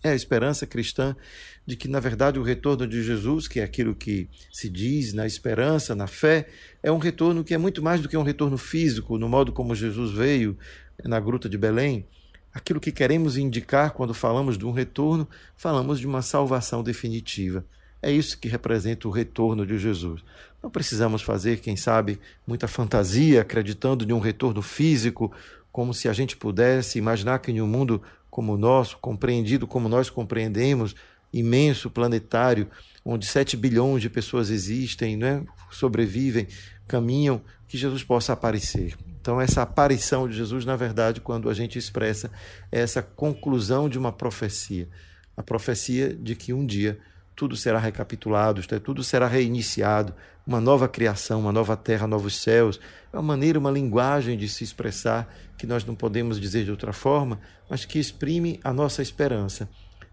É 0.03 0.11
a 0.11 0.15
esperança 0.15 0.67
cristã 0.67 1.17
de 1.65 1.77
que, 1.77 1.89
na 1.89 1.99
verdade, 1.99 2.39
o 2.39 2.43
retorno 2.43 2.87
de 2.87 3.03
Jesus, 3.03 3.49
que 3.49 3.59
é 3.59 3.65
aquilo 3.65 3.95
que 3.95 4.29
se 4.53 4.69
diz 4.69 5.15
na 5.15 5.27
esperança, 5.27 5.95
na 5.95 6.07
fé, 6.07 6.47
é 6.83 6.93
um 6.93 6.99
retorno 6.99 7.43
que 7.43 7.55
é 7.55 7.59
muito 7.59 7.83
mais 7.83 8.03
do 8.03 8.09
que 8.09 8.19
um 8.19 8.23
retorno 8.23 8.59
físico, 8.59 9.17
no 9.17 9.31
modo 9.31 9.51
como 9.51 9.75
Jesus 9.75 10.13
veio 10.13 10.59
na 11.03 11.19
gruta 11.19 11.49
de 11.49 11.57
Belém. 11.57 12.07
Aquilo 12.53 12.81
que 12.81 12.93
queremos 12.93 13.39
indicar 13.39 13.93
quando 13.93 14.13
falamos 14.13 14.59
de 14.59 14.67
um 14.67 14.73
retorno, 14.73 15.27
falamos 15.57 15.99
de 15.99 16.07
uma 16.07 16.21
salvação 16.21 16.83
definitiva. 16.83 17.65
É 18.07 18.13
isso 18.13 18.39
que 18.39 18.47
representa 18.47 19.09
o 19.09 19.11
retorno 19.11 19.67
de 19.67 19.77
Jesus. 19.77 20.23
Não 20.63 20.71
precisamos 20.71 21.23
fazer, 21.23 21.59
quem 21.59 21.75
sabe, 21.75 22.21
muita 22.47 22.69
fantasia 22.69 23.41
acreditando 23.41 24.09
em 24.09 24.13
um 24.13 24.21
retorno 24.21 24.63
físico, 24.63 25.33
como 25.73 25.93
se 25.93 26.09
a 26.09 26.13
gente 26.13 26.37
pudesse 26.37 26.99
imaginar 26.99 27.41
que 27.41 27.51
em 27.51 27.61
um 27.61 27.67
mundo 27.67 28.01
como 28.31 28.55
o 28.55 28.57
nosso, 28.57 28.97
compreendido 28.99 29.67
como 29.67 29.89
nós 29.89 30.09
compreendemos, 30.09 30.95
imenso, 31.33 31.91
planetário, 31.91 32.69
onde 33.05 33.27
7 33.27 33.57
bilhões 33.57 34.03
de 34.03 34.09
pessoas 34.09 34.51
existem, 34.51 35.17
né, 35.17 35.45
sobrevivem, 35.69 36.47
caminham, 36.87 37.43
que 37.67 37.77
Jesus 37.77 38.05
possa 38.05 38.35
aparecer. 38.35 38.97
Então, 39.21 39.41
essa 39.41 39.63
aparição 39.63 40.29
de 40.29 40.37
Jesus, 40.37 40.65
na 40.65 40.77
verdade, 40.77 41.21
quando 41.21 41.51
a 41.51 41.55
gente 41.55 41.77
expressa 41.77 42.31
é 42.71 42.79
essa 42.79 43.03
conclusão 43.03 43.89
de 43.89 43.99
uma 43.99 44.13
profecia 44.13 44.89
a 45.37 45.43
profecia 45.43 46.15
de 46.15 46.35
que 46.35 46.53
um 46.53 46.65
dia 46.65 46.99
tudo 47.37 47.55
será 47.55 47.79
recapitulado, 47.79 48.63
é, 48.71 48.79
tudo 48.79 49.05
será 49.05 49.27
reiniciado, 49.29 50.15
uma 50.47 50.61
nova 50.61 50.89
criação, 50.89 51.41
uma 51.41 51.53
nova 51.53 51.77
terra, 51.77 52.07
novos 52.07 52.41
céus. 52.41 52.81
É 53.13 53.17
uma 53.17 53.23
maneira, 53.23 53.59
uma 53.59 53.71
linguagem 53.71 54.39
de 54.39 54.49
se 54.49 54.65
expressar 54.65 55.33
que 55.59 55.67
nós 55.67 55.85
não 55.85 55.95
podemos 55.95 56.41
dizer 56.41 56.65
de 56.65 56.71
outra 56.71 56.95
forma, 56.95 57.39
mas 57.69 57.85
que 57.85 57.99
exprime 57.99 58.59
a 58.65 58.73
nossa 58.73 59.03
esperança. 59.03 59.69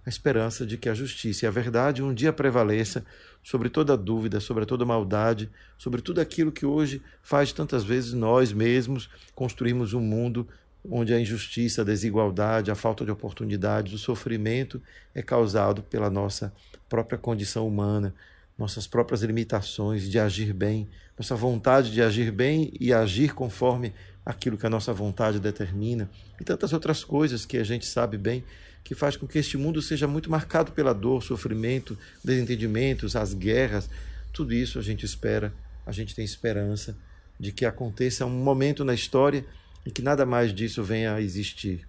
A 0.06 0.10
esperança 0.10 0.66
de 0.66 0.78
que 0.78 0.90
a 0.90 0.94
justiça 0.94 1.46
e 1.46 1.48
a 1.48 1.52
verdade 1.52 2.04
um 2.04 2.14
dia 2.14 2.34
prevaleça 2.34 3.06
sobre 3.42 3.70
toda 3.70 3.96
dúvida, 3.96 4.42
sobre 4.42 4.66
toda 4.66 4.84
maldade, 4.84 5.50
sobre 5.78 6.02
tudo 6.02 6.20
aquilo 6.20 6.52
que 6.52 6.66
hoje 6.66 7.02
faz 7.22 7.54
tantas 7.54 7.86
vezes 7.86 8.12
nós 8.12 8.52
mesmos 8.52 9.10
construirmos 9.34 9.94
um 9.94 10.02
mundo 10.02 10.46
onde 10.90 11.14
a 11.14 11.20
injustiça, 11.20 11.82
a 11.82 11.86
desigualdade, 11.86 12.72
a 12.72 12.76
falta 12.76 13.06
de 13.06 13.12
oportunidades, 13.12 13.94
o 13.94 13.98
sofrimento 13.98 14.82
é 15.16 15.22
causado 15.22 15.82
pela 15.84 16.10
nossa 16.10 16.54
própria 16.90 17.18
condição 17.18 17.68
humana, 17.68 18.14
nossas 18.58 18.86
próprias 18.86 19.24
limitações 19.24 20.10
de 20.10 20.20
agir 20.20 20.54
bem, 20.54 20.88
nossa 21.18 21.36
vontade 21.36 21.92
de 21.92 22.02
agir 22.02 22.32
bem 22.32 22.72
e 22.80 22.94
agir 22.94 23.34
conforme 23.34 23.94
aquilo 24.26 24.58
que 24.58 24.66
a 24.66 24.70
nossa 24.70 24.94
vontade 24.94 25.40
determina, 25.40 26.10
e 26.40 26.44
tantas 26.44 26.74
outras 26.74 27.04
coisas 27.04 27.46
que 27.46 27.58
a 27.58 27.64
gente 27.64 27.86
sabe 27.86 28.18
bem 28.18 28.44
que 28.84 28.94
faz 28.94 29.16
com 29.16 29.26
que 29.26 29.40
este 29.40 29.58
mundo 29.58 29.82
seja 29.82 30.08
muito 30.08 30.30
marcado 30.30 30.74
pela 30.74 30.94
dor, 30.94 31.24
sofrimento, 31.24 31.98
desentendimentos, 32.24 33.16
as 33.16 33.34
guerras. 33.34 33.90
Tudo 34.34 34.54
isso 34.54 34.78
a 34.78 34.82
gente 34.82 35.06
espera, 35.06 35.54
a 35.86 35.92
gente 35.92 36.14
tem 36.14 36.26
esperança 36.26 36.98
de 37.40 37.52
que 37.52 37.66
aconteça 37.66 38.26
um 38.26 38.30
momento 38.30 38.84
na 38.84 38.94
história 38.94 39.46
e 39.86 39.92
que 39.92 40.02
nada 40.02 40.26
mais 40.26 40.54
disso 40.54 40.84
venha 40.84 41.14
a 41.14 41.22
existir. 41.22 41.88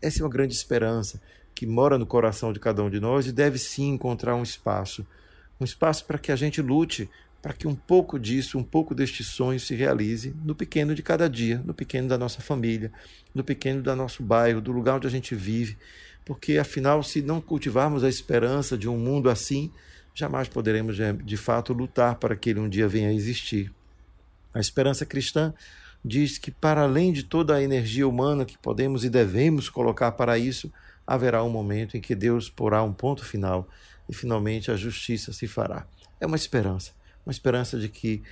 Essa 0.00 0.20
é 0.20 0.24
uma 0.24 0.30
grande 0.30 0.54
esperança 0.54 1.20
que 1.54 1.66
mora 1.66 1.98
no 1.98 2.06
coração 2.06 2.52
de 2.52 2.58
cada 2.58 2.82
um 2.82 2.90
de 2.90 3.00
nós 3.00 3.26
e 3.26 3.32
deve 3.32 3.58
sim 3.58 3.90
encontrar 3.90 4.34
um 4.34 4.42
espaço 4.42 5.06
um 5.62 5.64
espaço 5.64 6.04
para 6.04 6.18
que 6.18 6.32
a 6.32 6.36
gente 6.36 6.60
lute 6.60 7.08
para 7.40 7.52
que 7.52 7.66
um 7.66 7.74
pouco 7.74 8.20
disso, 8.20 8.56
um 8.56 8.62
pouco 8.62 8.94
deste 8.94 9.24
sonho 9.24 9.58
se 9.58 9.74
realize 9.74 10.32
no 10.44 10.54
pequeno 10.54 10.94
de 10.94 11.02
cada 11.02 11.28
dia, 11.28 11.60
no 11.64 11.74
pequeno 11.74 12.06
da 12.06 12.16
nossa 12.16 12.40
família, 12.40 12.92
no 13.34 13.42
pequeno 13.42 13.82
do 13.82 13.96
nosso 13.96 14.22
bairro, 14.22 14.60
do 14.60 14.70
lugar 14.70 14.96
onde 14.96 15.08
a 15.08 15.10
gente 15.10 15.34
vive. 15.34 15.76
Porque, 16.24 16.56
afinal, 16.56 17.02
se 17.02 17.20
não 17.20 17.40
cultivarmos 17.40 18.04
a 18.04 18.08
esperança 18.08 18.78
de 18.78 18.88
um 18.88 18.96
mundo 18.96 19.28
assim, 19.28 19.72
jamais 20.14 20.46
poderemos 20.46 20.96
de 21.24 21.36
fato 21.36 21.72
lutar 21.72 22.14
para 22.14 22.36
que 22.36 22.50
ele 22.50 22.60
um 22.60 22.68
dia 22.68 22.86
venha 22.86 23.08
a 23.08 23.12
existir. 23.12 23.72
A 24.54 24.60
esperança 24.60 25.04
cristã 25.04 25.52
diz 26.04 26.38
que, 26.38 26.50
para 26.50 26.82
além 26.82 27.12
de 27.12 27.22
toda 27.22 27.54
a 27.54 27.62
energia 27.62 28.06
humana 28.06 28.44
que 28.44 28.58
podemos 28.58 29.04
e 29.04 29.10
devemos 29.10 29.68
colocar 29.68 30.12
para 30.12 30.36
isso, 30.38 30.72
haverá 31.06 31.42
um 31.42 31.50
momento 31.50 31.96
em 31.96 32.00
que 32.00 32.14
Deus 32.14 32.48
porá 32.48 32.82
um 32.82 32.92
ponto 32.92 33.24
final 33.24 33.68
e 34.08 34.14
finalmente 34.14 34.70
a 34.70 34.76
justiça 34.76 35.32
se 35.32 35.46
fará. 35.46 35.86
É 36.20 36.26
uma 36.26 36.36
esperança, 36.36 36.92
uma 37.24 37.32
esperança 37.32 37.78
de 37.78 37.88
que 37.88 38.22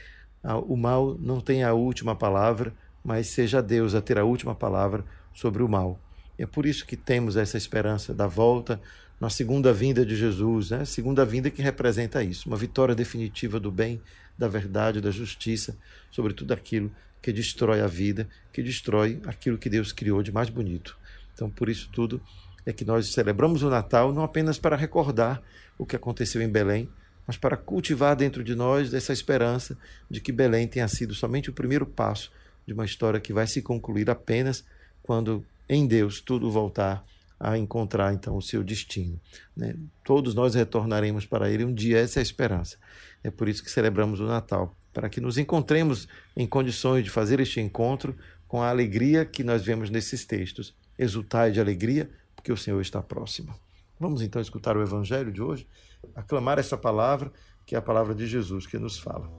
o 0.67 0.77
mal 0.77 1.17
não 1.19 1.41
tenha 1.41 1.69
a 1.69 1.75
última 1.75 2.15
palavra, 2.17 2.75
mas 3.05 3.29
seja 3.29 3.62
Deus 3.62 3.95
a 3.95 4.00
ter 4.00 4.19
a 4.19 4.25
última 4.25 4.55
palavra 4.55 5.05
sobre 5.33 5.62
o 5.62 5.69
mal. 5.69 6.00
É 6.39 6.47
por 6.47 6.67
isso 6.67 6.87
que 6.87 6.97
temos 6.97 7.37
essa 7.37 7.57
esperança 7.57 8.15
da 8.15 8.27
volta 8.27 8.81
na 9.21 9.29
segunda 9.29 9.73
vinda 9.73 10.05
de 10.05 10.17
Jesus, 10.17 10.71
né? 10.71 10.85
segunda 10.87 11.27
vinda 11.27 11.50
que 11.50 11.61
representa 11.61 12.23
isso, 12.23 12.49
uma 12.49 12.57
vitória 12.57 12.95
definitiva 12.95 13.61
do 13.61 13.71
bem, 13.71 14.00
da 14.39 14.49
verdade, 14.49 15.00
da 15.03 15.11
justiça, 15.11 15.77
sobre 16.11 16.33
tudo 16.33 16.53
aquilo 16.53 16.91
que 17.23 17.33
destrói 17.33 17.81
a 17.81 17.87
vida, 17.87 18.29
que 18.53 18.62
destrói 18.62 19.21
aquilo 19.27 19.59
que 19.59 19.69
Deus 19.69 19.93
criou 19.93 20.23
de 20.23 20.33
mais 20.33 20.49
bonito. 20.49 20.97
Então, 21.35 21.50
por 21.50 21.69
isso 21.69 21.89
tudo 21.93 22.21
é 22.65 22.73
que 22.73 22.85
nós 22.85 23.12
celebramos 23.12 23.62
o 23.62 23.71
Natal 23.71 24.12
não 24.12 24.23
apenas 24.23 24.59
para 24.59 24.77
recordar 24.77 25.43
o 25.79 25.87
que 25.87 25.97
aconteceu 25.97 26.43
em 26.43 26.49
Belém, 26.49 26.89
mas 27.27 27.37
para 27.37 27.57
cultivar 27.57 28.17
dentro 28.17 28.43
de 28.43 28.55
nós 28.55 28.93
essa 28.93 29.12
esperança 29.12 29.77
de 30.11 30.21
que 30.21 30.33
Belém 30.33 30.67
tenha 30.67 30.89
sido 30.89 31.15
somente 31.15 31.49
o 31.49 31.53
primeiro 31.53 31.87
passo 31.87 32.31
de 32.67 32.73
uma 32.73 32.85
história 32.85 33.21
que 33.21 33.33
vai 33.33 33.47
se 33.47 33.62
concluir 33.62 34.11
apenas 34.11 34.65
quando 35.03 35.45
em 35.69 35.87
Deus 35.87 36.21
tudo 36.21 36.50
voltar 36.50 37.05
a 37.39 37.57
encontrar 37.57 38.12
então 38.12 38.37
o 38.37 38.43
seu 38.43 38.62
destino. 38.62 39.19
Né? 39.57 39.75
Todos 40.05 40.35
nós 40.35 40.55
retornaremos 40.55 41.25
para 41.25 41.50
Ele 41.50 41.65
um 41.65 41.73
dia, 41.73 41.99
essa 41.99 42.19
é 42.19 42.21
a 42.21 42.23
esperança. 42.23 42.77
É 43.25 43.31
por 43.31 43.49
isso 43.49 43.65
que 43.65 43.71
celebramos 43.71 44.21
o 44.21 44.27
Natal, 44.27 44.75
para 44.92 45.09
que 45.09 45.20
nos 45.20 45.38
encontremos 45.38 46.09
em 46.37 46.47
condições 46.47 47.04
de 47.04 47.11
fazer 47.11 47.40
este 47.40 47.61
encontro 47.61 48.16
com 48.49 48.62
a 48.62 48.68
alegria 48.68 49.25
que 49.25 49.44
nós 49.44 49.62
vemos 49.62 49.90
nesses 49.90 50.25
textos. 50.25 50.75
Exultai 50.99 51.50
de 51.50 51.61
alegria, 51.61 52.11
porque 52.35 52.52
o 52.52 52.56
Senhor 52.56 52.80
está 52.80 53.00
próximo. 53.00 53.54
Vamos 53.99 54.23
então 54.23 54.40
escutar 54.40 54.76
o 54.76 54.82
Evangelho 54.82 55.30
de 55.30 55.42
hoje, 55.42 55.66
aclamar 56.14 56.59
essa 56.59 56.76
palavra, 56.76 57.32
que 57.66 57.75
é 57.75 57.78
a 57.78 57.82
palavra 57.82 58.14
de 58.14 58.26
Jesus 58.26 58.66
que 58.66 58.78
nos 58.78 58.99
fala. 58.99 59.30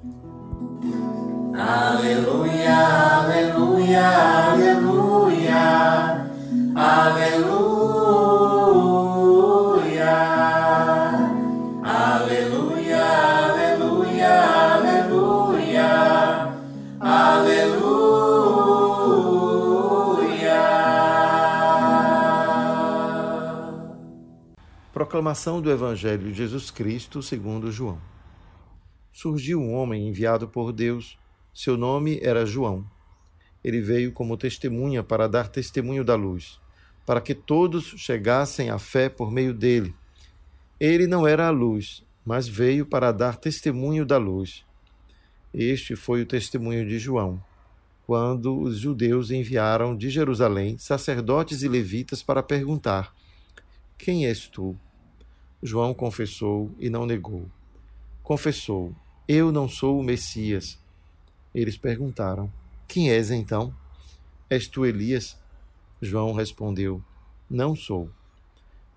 Aleluia, 1.53 2.77
aleluia, 2.77 4.07
aleluia, 4.51 5.61
aleluia. 6.75 7.80
Proclamação 25.31 25.61
do 25.61 25.71
Evangelho 25.71 26.29
de 26.29 26.33
Jesus 26.33 26.69
Cristo 26.69 27.23
segundo 27.23 27.71
João. 27.71 28.01
Surgiu 29.13 29.61
um 29.61 29.73
homem 29.73 30.09
enviado 30.09 30.45
por 30.45 30.73
Deus, 30.73 31.17
seu 31.53 31.77
nome 31.77 32.19
era 32.21 32.45
João. 32.45 32.85
Ele 33.63 33.79
veio 33.79 34.11
como 34.11 34.35
testemunha 34.35 35.01
para 35.01 35.29
dar 35.29 35.47
testemunho 35.47 36.03
da 36.03 36.15
luz, 36.15 36.59
para 37.05 37.21
que 37.21 37.33
todos 37.33 37.93
chegassem 37.95 38.69
à 38.69 38.77
fé 38.77 39.07
por 39.07 39.31
meio 39.31 39.53
dele. 39.53 39.95
Ele 40.77 41.07
não 41.07 41.25
era 41.25 41.47
a 41.47 41.51
luz, 41.51 42.03
mas 42.25 42.45
veio 42.45 42.85
para 42.85 43.13
dar 43.13 43.37
testemunho 43.37 44.05
da 44.05 44.17
luz. 44.17 44.65
Este 45.53 45.95
foi 45.95 46.23
o 46.23 46.25
testemunho 46.25 46.85
de 46.85 46.99
João, 46.99 47.41
quando 48.05 48.59
os 48.59 48.79
judeus 48.79 49.31
enviaram 49.31 49.95
de 49.95 50.09
Jerusalém 50.09 50.77
sacerdotes 50.77 51.63
e 51.63 51.69
levitas 51.69 52.21
para 52.21 52.43
perguntar: 52.43 53.15
Quem 53.97 54.25
és 54.25 54.49
tu? 54.49 54.77
João 55.63 55.93
confessou 55.93 56.71
e 56.79 56.89
não 56.89 57.05
negou. 57.05 57.47
Confessou: 58.23 58.95
Eu 59.27 59.51
não 59.51 59.69
sou 59.69 59.99
o 59.99 60.03
Messias. 60.03 60.79
Eles 61.53 61.77
perguntaram: 61.77 62.51
Quem 62.87 63.11
és 63.11 63.29
então? 63.29 63.73
És 64.49 64.67
tu 64.67 64.85
Elias? 64.85 65.37
João 66.01 66.33
respondeu: 66.33 67.03
Não 67.49 67.75
sou. 67.75 68.09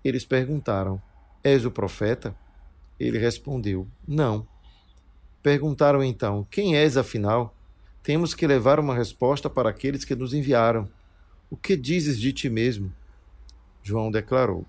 Eles 0.03 0.25
perguntaram: 0.25 1.01
És 1.43 1.65
o 1.65 1.71
profeta? 1.71 2.35
Ele 2.99 3.19
respondeu: 3.19 3.87
Não. 4.07 4.47
Perguntaram 5.43 6.03
então: 6.03 6.47
Quem 6.49 6.75
és 6.75 6.97
afinal? 6.97 7.55
Temos 8.01 8.33
que 8.33 8.47
levar 8.47 8.79
uma 8.79 8.95
resposta 8.95 9.49
para 9.49 9.69
aqueles 9.69 10.03
que 10.03 10.15
nos 10.15 10.33
enviaram. 10.33 10.89
O 11.49 11.55
que 11.55 11.75
dizes 11.75 12.19
de 12.19 12.33
ti 12.33 12.49
mesmo? 12.49 12.91
João 13.83 14.09
declarou: 14.09 14.65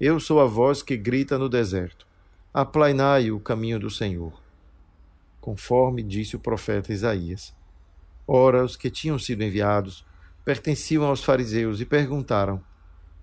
eu 0.00 0.18
sou 0.18 0.40
a 0.40 0.46
voz 0.46 0.82
que 0.82 0.96
grita 0.96 1.38
no 1.38 1.48
deserto: 1.48 2.06
Aplainai 2.52 3.30
o 3.30 3.38
caminho 3.38 3.78
do 3.78 3.90
Senhor. 3.90 4.32
Conforme 5.40 6.02
disse 6.02 6.34
o 6.34 6.40
profeta 6.40 6.92
Isaías. 6.92 7.54
Ora, 8.26 8.64
os 8.64 8.76
que 8.76 8.90
tinham 8.90 9.18
sido 9.18 9.44
enviados 9.44 10.04
pertenciam 10.44 11.04
aos 11.04 11.22
fariseus 11.22 11.80
e 11.80 11.84
perguntaram: 11.84 12.60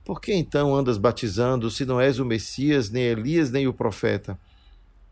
Por 0.06 0.22
que 0.22 0.34
então 0.34 0.74
andas 0.74 0.98
batizando, 0.98 1.70
se 1.70 1.84
não 1.84 2.00
és 2.00 2.20
o 2.20 2.26
Messias, 2.26 2.90
nem 2.90 3.04
Elias, 3.04 3.52
nem 3.52 3.68
o 3.68 3.74
profeta? 3.74 4.40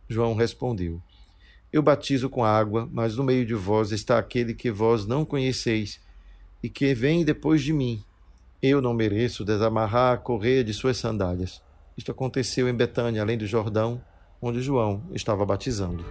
João 0.08 0.36
respondeu: 0.36 1.02
Eu 1.74 1.84
batizo 1.84 2.30
com 2.30 2.46
água, 2.46 2.88
mas 2.92 3.18
no 3.18 3.24
meio 3.24 3.46
de 3.46 3.54
vós 3.54 3.92
está 3.92 4.18
aquele 4.18 4.54
que 4.54 4.72
vós 4.72 5.06
não 5.06 5.26
conheceis, 5.26 6.00
e 6.64 6.70
que 6.70 6.94
vem 6.94 7.26
depois 7.26 7.62
de 7.62 7.74
mim 7.74 8.04
eu 8.62 8.82
não 8.82 8.94
mereço 8.94 9.46
desamarrar 9.46 10.14
a 10.14 10.18
correia 10.18 10.64
de 10.64 10.74
suas 10.74 10.98
sandálias. 10.98 11.62
Isto 11.98 12.12
aconteceu 12.12 12.68
em 12.68 12.74
Betânia, 12.74 13.22
além 13.22 13.38
do 13.38 13.48
Jordão, 13.48 14.02
onde 14.42 14.62
João 14.62 15.02
estava 15.14 15.46
batizando. 15.46 16.06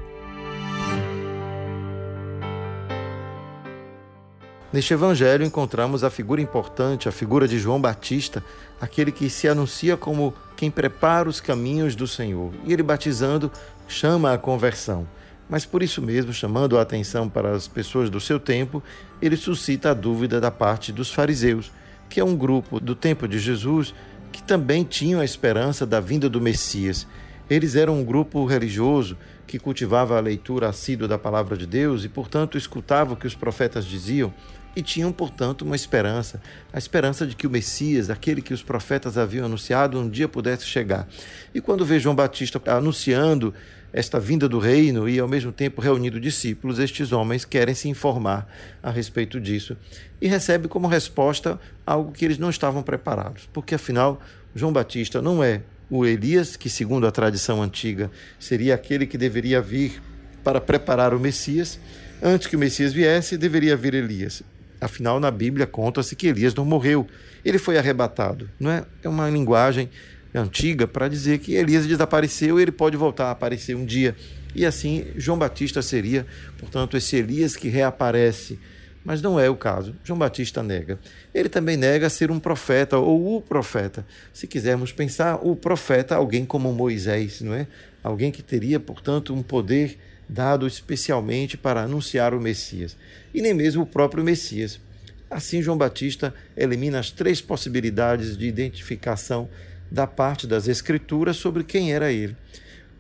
Neste 4.71 4.93
evangelho 4.93 5.45
encontramos 5.45 6.05
a 6.05 6.11
figura 6.11 6.43
importante, 6.43 7.09
a 7.09 7.13
figura 7.13 7.49
de 7.49 7.59
João 7.59 7.81
Batista, 7.81 8.45
aquele 8.79 9.11
que 9.11 9.31
se 9.31 9.49
anuncia 9.49 9.97
como 9.97 10.35
quem 10.57 10.71
prepara 10.71 11.29
os 11.29 11.41
caminhos 11.41 11.95
do 11.95 12.07
Senhor. 12.07 12.53
E 12.65 12.73
ele 12.73 12.83
batizando 12.83 13.51
chama 13.87 14.33
a 14.33 14.39
conversão. 14.39 15.09
Mas 15.49 15.65
por 15.65 15.83
isso 15.83 16.03
mesmo, 16.03 16.35
chamando 16.35 16.79
a 16.79 16.83
atenção 16.83 17.31
para 17.31 17.53
as 17.53 17.67
pessoas 17.67 18.11
do 18.11 18.21
seu 18.21 18.39
tempo, 18.39 18.83
ele 19.23 19.37
suscita 19.37 19.91
a 19.91 19.95
dúvida 19.95 20.39
da 20.39 20.51
parte 20.51 20.93
dos 20.93 21.11
fariseus 21.11 21.73
que 22.09 22.21
é 22.21 22.25
um 22.25 22.37
grupo 22.37 22.81
do 22.81 22.95
tempo 22.95 23.29
de 23.29 23.39
Jesus 23.39 23.95
que 24.33 24.43
também 24.43 24.85
tinham 24.85 25.21
a 25.21 25.25
esperança 25.25 25.87
da 25.87 26.01
vinda 26.01 26.29
do 26.29 26.41
Messias. 26.41 27.07
Eles 27.49 27.75
eram 27.75 28.01
um 28.01 28.05
grupo 28.05 28.45
religioso 28.45 29.17
que 29.47 29.59
cultivava 29.59 30.17
a 30.17 30.21
leitura 30.21 30.69
assídua 30.69 31.09
da 31.09 31.19
palavra 31.19 31.57
de 31.57 31.67
Deus 31.67 32.05
e, 32.05 32.09
portanto, 32.09 32.59
escutava 32.59 33.15
o 33.15 33.17
que 33.17 33.27
os 33.27 33.35
profetas 33.35 33.87
diziam 33.87 34.33
e 34.77 34.83
tinham, 34.83 35.11
portanto, 35.11 35.63
uma 35.63 35.75
esperança, 35.75 36.41
a 36.73 36.79
esperança 36.79 37.27
de 37.27 37.35
que 37.35 37.47
o 37.47 37.51
Messias, 37.51 38.11
aquele 38.11 38.43
que 38.43 38.53
os 38.53 38.63
profetas 38.63 39.17
haviam 39.17 39.47
anunciado, 39.47 39.99
um 39.99 40.09
dia 40.09 40.29
pudesse 40.29 40.67
chegar. 40.67 41.09
E 41.55 41.61
quando 41.61 41.85
vê 41.85 41.99
João 41.99 42.15
Batista 42.15 42.61
anunciando 42.67 43.55
esta 43.93 44.21
vinda 44.21 44.49
do 44.49 44.59
reino 44.59 45.09
e, 45.09 45.19
ao 45.19 45.29
mesmo 45.29 45.51
tempo, 45.51 45.81
reunindo 45.81 46.21
discípulos, 46.21 46.79
estes 46.79 47.13
homens 47.13 47.45
querem 47.45 47.75
se 47.75 47.89
informar 47.89 48.47
a 48.83 48.91
respeito 48.91 49.41
disso 49.41 49.77
e 50.21 50.29
recebe 50.29 50.69
como 50.69 50.87
resposta 50.87 51.59
algo 51.87 52.13
que 52.13 52.25
eles 52.25 52.39
não 52.39 52.51
estavam 52.51 52.83
preparados, 52.83 53.49
porque 53.53 53.75
afinal, 53.75 54.21
João 54.55 54.73
Batista 54.73 55.23
não 55.23 55.43
é 55.43 55.63
o 55.91 56.05
Elias, 56.05 56.57
que, 56.57 56.69
segundo 56.69 57.07
a 57.07 57.11
tradição 57.11 57.63
antiga, 57.63 58.11
seria 58.39 58.75
aquele 58.75 59.07
que 59.07 59.17
deveria 59.17 59.61
vir 59.61 60.03
para 60.45 60.61
preparar 60.61 61.15
o 61.15 61.21
Messias. 61.21 61.81
Antes 62.23 62.47
que 62.47 62.57
o 62.57 62.59
Messias 62.59 62.93
viesse, 62.93 63.39
deveria 63.39 63.77
vir 63.77 63.95
Elias. 63.95 64.43
Afinal, 64.81 65.19
na 65.19 65.31
Bíblia 65.31 65.67
conta-se 65.67 66.15
que 66.15 66.27
Elias 66.27 66.55
não 66.55 66.65
morreu, 66.65 67.07
ele 67.45 67.59
foi 67.59 67.79
arrebatado. 67.79 68.49
Não 68.61 68.71
é? 68.71 68.85
é 69.03 69.09
uma 69.09 69.29
linguagem 69.31 69.89
antiga 70.35 70.87
para 70.87 71.09
dizer 71.09 71.39
que 71.39 71.55
Elias 71.55 71.87
desapareceu 71.87 72.59
e 72.59 72.63
ele 72.63 72.73
pode 72.73 72.97
voltar 72.97 73.27
a 73.27 73.31
aparecer 73.31 73.75
um 73.75 73.85
dia. 73.85 74.15
E 74.55 74.65
assim, 74.67 75.07
João 75.17 75.39
Batista 75.39 75.83
seria, 75.83 76.27
portanto, 76.59 76.97
esse 76.97 77.17
Elias 77.17 77.57
que 77.57 77.69
reaparece. 77.69 78.59
Mas 79.05 79.23
não 79.23 79.39
é 79.41 79.49
o 79.49 79.57
caso. 79.57 79.95
João 80.05 80.19
Batista 80.19 80.63
nega. 80.63 80.99
Ele 81.33 81.49
também 81.49 81.77
nega 81.77 82.11
ser 82.11 82.31
um 82.31 82.39
profeta 82.39 82.99
ou 82.99 83.37
o 83.37 83.41
profeta. 83.41 84.05
Se 84.33 84.47
quisermos 84.47 84.93
pensar, 84.93 85.37
o 85.37 85.57
profeta, 85.57 86.17
alguém 86.17 86.45
como 86.45 86.73
Moisés, 86.73 87.41
não 87.41 87.55
é? 87.55 87.67
Alguém 88.03 88.31
que 88.31 88.43
teria, 88.43 88.79
portanto, 88.79 89.33
um 89.33 89.43
poder 89.43 89.99
dado 90.29 90.67
especialmente 90.67 91.57
para 91.57 91.83
anunciar 91.83 92.35
o 92.35 92.41
Messias. 92.41 92.97
E 93.33 93.41
nem 93.41 93.55
mesmo 93.55 93.83
o 93.83 93.87
próprio 93.87 94.23
Messias. 94.23 94.79
Assim, 95.31 95.63
João 95.63 95.79
Batista 95.79 96.35
elimina 96.57 96.99
as 96.99 97.11
três 97.11 97.41
possibilidades 97.41 98.37
de 98.37 98.47
identificação 98.47 99.49
da 99.91 100.07
parte 100.07 100.47
das 100.47 100.69
Escrituras 100.69 101.37
sobre 101.37 101.65
quem 101.65 101.93
era 101.93 102.13
ele. 102.13 102.37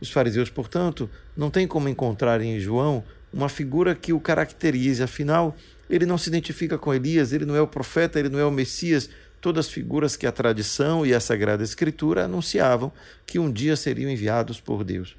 Os 0.00 0.10
fariseus, 0.10 0.48
portanto, 0.48 1.10
não 1.36 1.50
têm 1.50 1.66
como 1.66 1.88
encontrar 1.88 2.40
em 2.40 2.58
João 2.58 3.02
uma 3.32 3.48
figura 3.48 3.94
que 3.94 4.12
o 4.12 4.20
caracterize. 4.20 5.02
Afinal, 5.02 5.56
ele 5.90 6.06
não 6.06 6.18
se 6.18 6.28
identifica 6.28 6.78
com 6.78 6.94
Elias, 6.94 7.32
ele 7.32 7.44
não 7.44 7.56
é 7.56 7.60
o 7.60 7.66
profeta, 7.66 8.18
ele 8.18 8.28
não 8.28 8.38
é 8.38 8.44
o 8.44 8.50
Messias, 8.50 9.10
todas 9.40 9.68
figuras 9.68 10.16
que 10.16 10.26
a 10.26 10.32
tradição 10.32 11.04
e 11.04 11.14
a 11.14 11.20
Sagrada 11.20 11.62
Escritura 11.62 12.24
anunciavam 12.24 12.92
que 13.26 13.38
um 13.38 13.50
dia 13.50 13.76
seriam 13.76 14.10
enviados 14.10 14.60
por 14.60 14.84
Deus. 14.84 15.16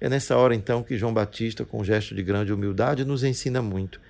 É 0.00 0.08
nessa 0.08 0.36
hora 0.36 0.54
então 0.54 0.82
que 0.82 0.96
João 0.96 1.12
Batista, 1.12 1.64
com 1.64 1.80
um 1.80 1.84
gesto 1.84 2.14
de 2.14 2.22
grande 2.22 2.52
humildade, 2.52 3.04
nos 3.04 3.22
ensina 3.22 3.60
muito. 3.60 4.00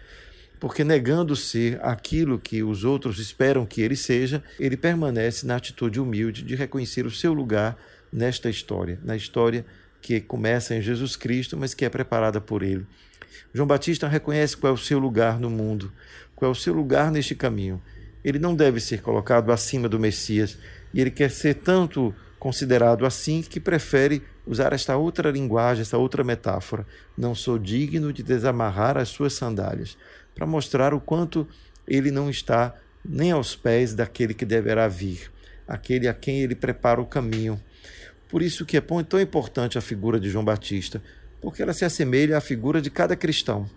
Porque 0.61 0.85
negando 0.85 1.35
ser 1.35 1.81
aquilo 1.83 2.38
que 2.38 2.62
os 2.62 2.85
outros 2.85 3.19
esperam 3.19 3.64
que 3.64 3.81
ele 3.81 3.97
seja, 3.97 4.45
ele 4.59 4.76
permanece 4.76 5.47
na 5.47 5.57
atitude 5.57 5.99
humilde 5.99 6.43
de 6.43 6.55
reconhecer 6.55 7.07
o 7.07 7.11
seu 7.11 7.33
lugar 7.33 7.79
nesta 8.12 8.50
história, 8.50 9.00
na 9.02 9.17
história 9.17 9.64
que 10.02 10.21
começa 10.21 10.75
em 10.75 10.83
Jesus 10.83 11.17
Cristo, 11.17 11.57
mas 11.57 11.73
que 11.73 11.85
é 11.85 11.88
preparada 11.88 12.40
por 12.40 12.62
ele. 12.62 12.87
João 13.52 13.67
Batista 13.67 14.07
reconhece 14.07 14.57
qual 14.57 14.73
é 14.73 14.75
o 14.75 14.79
seu 14.79 14.99
lugar 14.99 15.40
no 15.40 15.50
mundo, 15.50 15.90
qual 16.37 16.50
é 16.50 16.52
o 16.52 16.55
seu 16.55 16.75
lugar 16.75 17.11
neste 17.11 17.35
caminho. 17.35 17.83
Ele 18.23 18.38
não 18.38 18.55
deve 18.55 18.81
ser 18.81 19.00
colocado 19.00 19.50
acima 19.50 19.88
do 19.88 19.99
Messias, 19.99 20.59
e 20.93 21.00
ele 21.00 21.11
quer 21.11 21.31
ser 21.31 21.55
tanto 21.55 22.14
considerado 22.38 23.05
assim 23.05 23.43
que 23.43 23.61
prefere 23.61 24.23
usar 24.47 24.73
esta 24.73 24.97
outra 24.97 25.31
linguagem, 25.31 25.83
esta 25.83 25.99
outra 25.99 26.25
metáfora. 26.25 26.87
Não 27.17 27.35
sou 27.35 27.59
digno 27.59 28.12
de 28.12 28.23
desamarrar 28.23 28.97
as 28.97 29.09
suas 29.09 29.35
sandálias, 29.35 29.97
para 30.40 30.47
mostrar 30.47 30.94
o 30.94 31.00
quanto 31.02 31.47
ele 31.87 32.11
não 32.11 32.30
está 32.30 32.75
nem 33.04 33.30
aos 33.30 33.54
pés 33.54 33.92
daquele 33.92 34.32
que 34.32 34.47
deverá 34.47 34.88
vir, 34.88 35.30
aquele 35.68 36.09
a 36.09 36.14
quem 36.14 36.40
ele 36.40 36.54
prepara 36.54 36.99
o 36.99 37.04
caminho. 37.04 37.61
Por 38.26 38.40
isso 38.40 38.64
que 38.64 38.78
é 38.78 38.80
tão 38.80 39.20
importante 39.20 39.76
a 39.76 39.82
figura 39.82 40.18
de 40.18 40.30
João 40.30 40.42
Batista, 40.42 41.02
porque 41.42 41.62
ela 41.62 41.75
se 41.75 41.85
assemelha 41.85 42.38
à 42.38 42.40
figura 42.40 42.80
de 42.80 42.88
cada 42.88 43.14
cristão. 43.14 43.68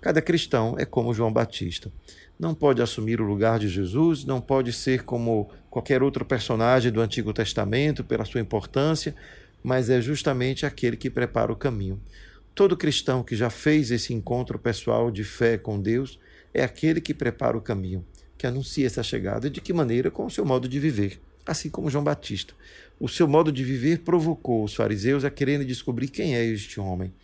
Cada 0.00 0.20
cristão 0.20 0.74
é 0.76 0.84
como 0.84 1.14
João 1.14 1.32
Batista. 1.32 1.92
Não 2.36 2.56
pode 2.56 2.82
assumir 2.82 3.20
o 3.20 3.24
lugar 3.24 3.60
de 3.60 3.68
Jesus, 3.68 4.24
não 4.24 4.40
pode 4.40 4.72
ser 4.72 5.04
como 5.04 5.48
qualquer 5.70 6.02
outro 6.02 6.24
personagem 6.24 6.90
do 6.90 7.00
Antigo 7.00 7.32
Testamento 7.32 8.02
pela 8.02 8.24
sua 8.24 8.40
importância, 8.40 9.14
mas 9.62 9.88
é 9.88 10.00
justamente 10.00 10.66
aquele 10.66 10.96
que 10.96 11.08
prepara 11.08 11.52
o 11.52 11.56
caminho. 11.56 12.00
Todo 12.60 12.76
cristão 12.76 13.22
que 13.22 13.34
já 13.34 13.48
fez 13.48 13.90
esse 13.90 14.12
encontro 14.12 14.58
pessoal 14.58 15.10
de 15.10 15.24
fé 15.24 15.56
com 15.56 15.80
Deus 15.80 16.20
é 16.52 16.62
aquele 16.62 17.00
que 17.00 17.14
prepara 17.14 17.56
o 17.56 17.62
caminho, 17.62 18.04
que 18.36 18.46
anuncia 18.46 18.86
essa 18.86 19.02
chegada. 19.02 19.48
De 19.48 19.62
que 19.62 19.72
maneira? 19.72 20.10
Com 20.10 20.26
o 20.26 20.30
seu 20.30 20.44
modo 20.44 20.68
de 20.68 20.78
viver, 20.78 21.18
assim 21.46 21.70
como 21.70 21.88
João 21.88 22.04
Batista. 22.04 22.52
O 23.00 23.08
seu 23.08 23.26
modo 23.26 23.50
de 23.50 23.64
viver 23.64 24.00
provocou 24.00 24.62
os 24.62 24.74
fariseus 24.74 25.24
a 25.24 25.30
quererem 25.30 25.66
descobrir 25.66 26.08
quem 26.08 26.36
é 26.36 26.44
este 26.44 26.78
homem. 26.78 27.14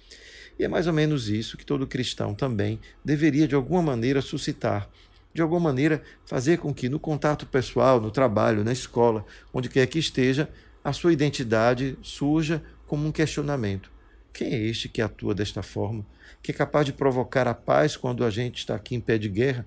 E 0.58 0.64
é 0.64 0.68
mais 0.68 0.86
ou 0.86 0.94
menos 0.94 1.28
isso 1.28 1.58
que 1.58 1.66
todo 1.66 1.86
cristão 1.86 2.34
também 2.34 2.80
deveria, 3.04 3.46
de 3.46 3.54
alguma 3.54 3.82
maneira, 3.82 4.22
suscitar. 4.22 4.88
De 5.34 5.42
alguma 5.42 5.60
maneira, 5.60 6.02
fazer 6.24 6.56
com 6.56 6.72
que 6.72 6.88
no 6.88 6.98
contato 6.98 7.44
pessoal, 7.44 8.00
no 8.00 8.10
trabalho, 8.10 8.64
na 8.64 8.72
escola, 8.72 9.22
onde 9.52 9.68
quer 9.68 9.86
que 9.86 9.98
esteja, 9.98 10.48
a 10.82 10.94
sua 10.94 11.12
identidade 11.12 11.94
surja 12.00 12.62
como 12.86 13.06
um 13.06 13.12
questionamento. 13.12 13.94
Quem 14.36 14.52
é 14.52 14.62
este 14.66 14.86
que 14.86 15.00
atua 15.00 15.34
desta 15.34 15.62
forma? 15.62 16.04
Que 16.42 16.50
é 16.50 16.54
capaz 16.54 16.84
de 16.84 16.92
provocar 16.92 17.48
a 17.48 17.54
paz 17.54 17.96
quando 17.96 18.22
a 18.22 18.28
gente 18.28 18.58
está 18.58 18.74
aqui 18.74 18.94
em 18.94 19.00
pé 19.00 19.16
de 19.16 19.30
guerra? 19.30 19.66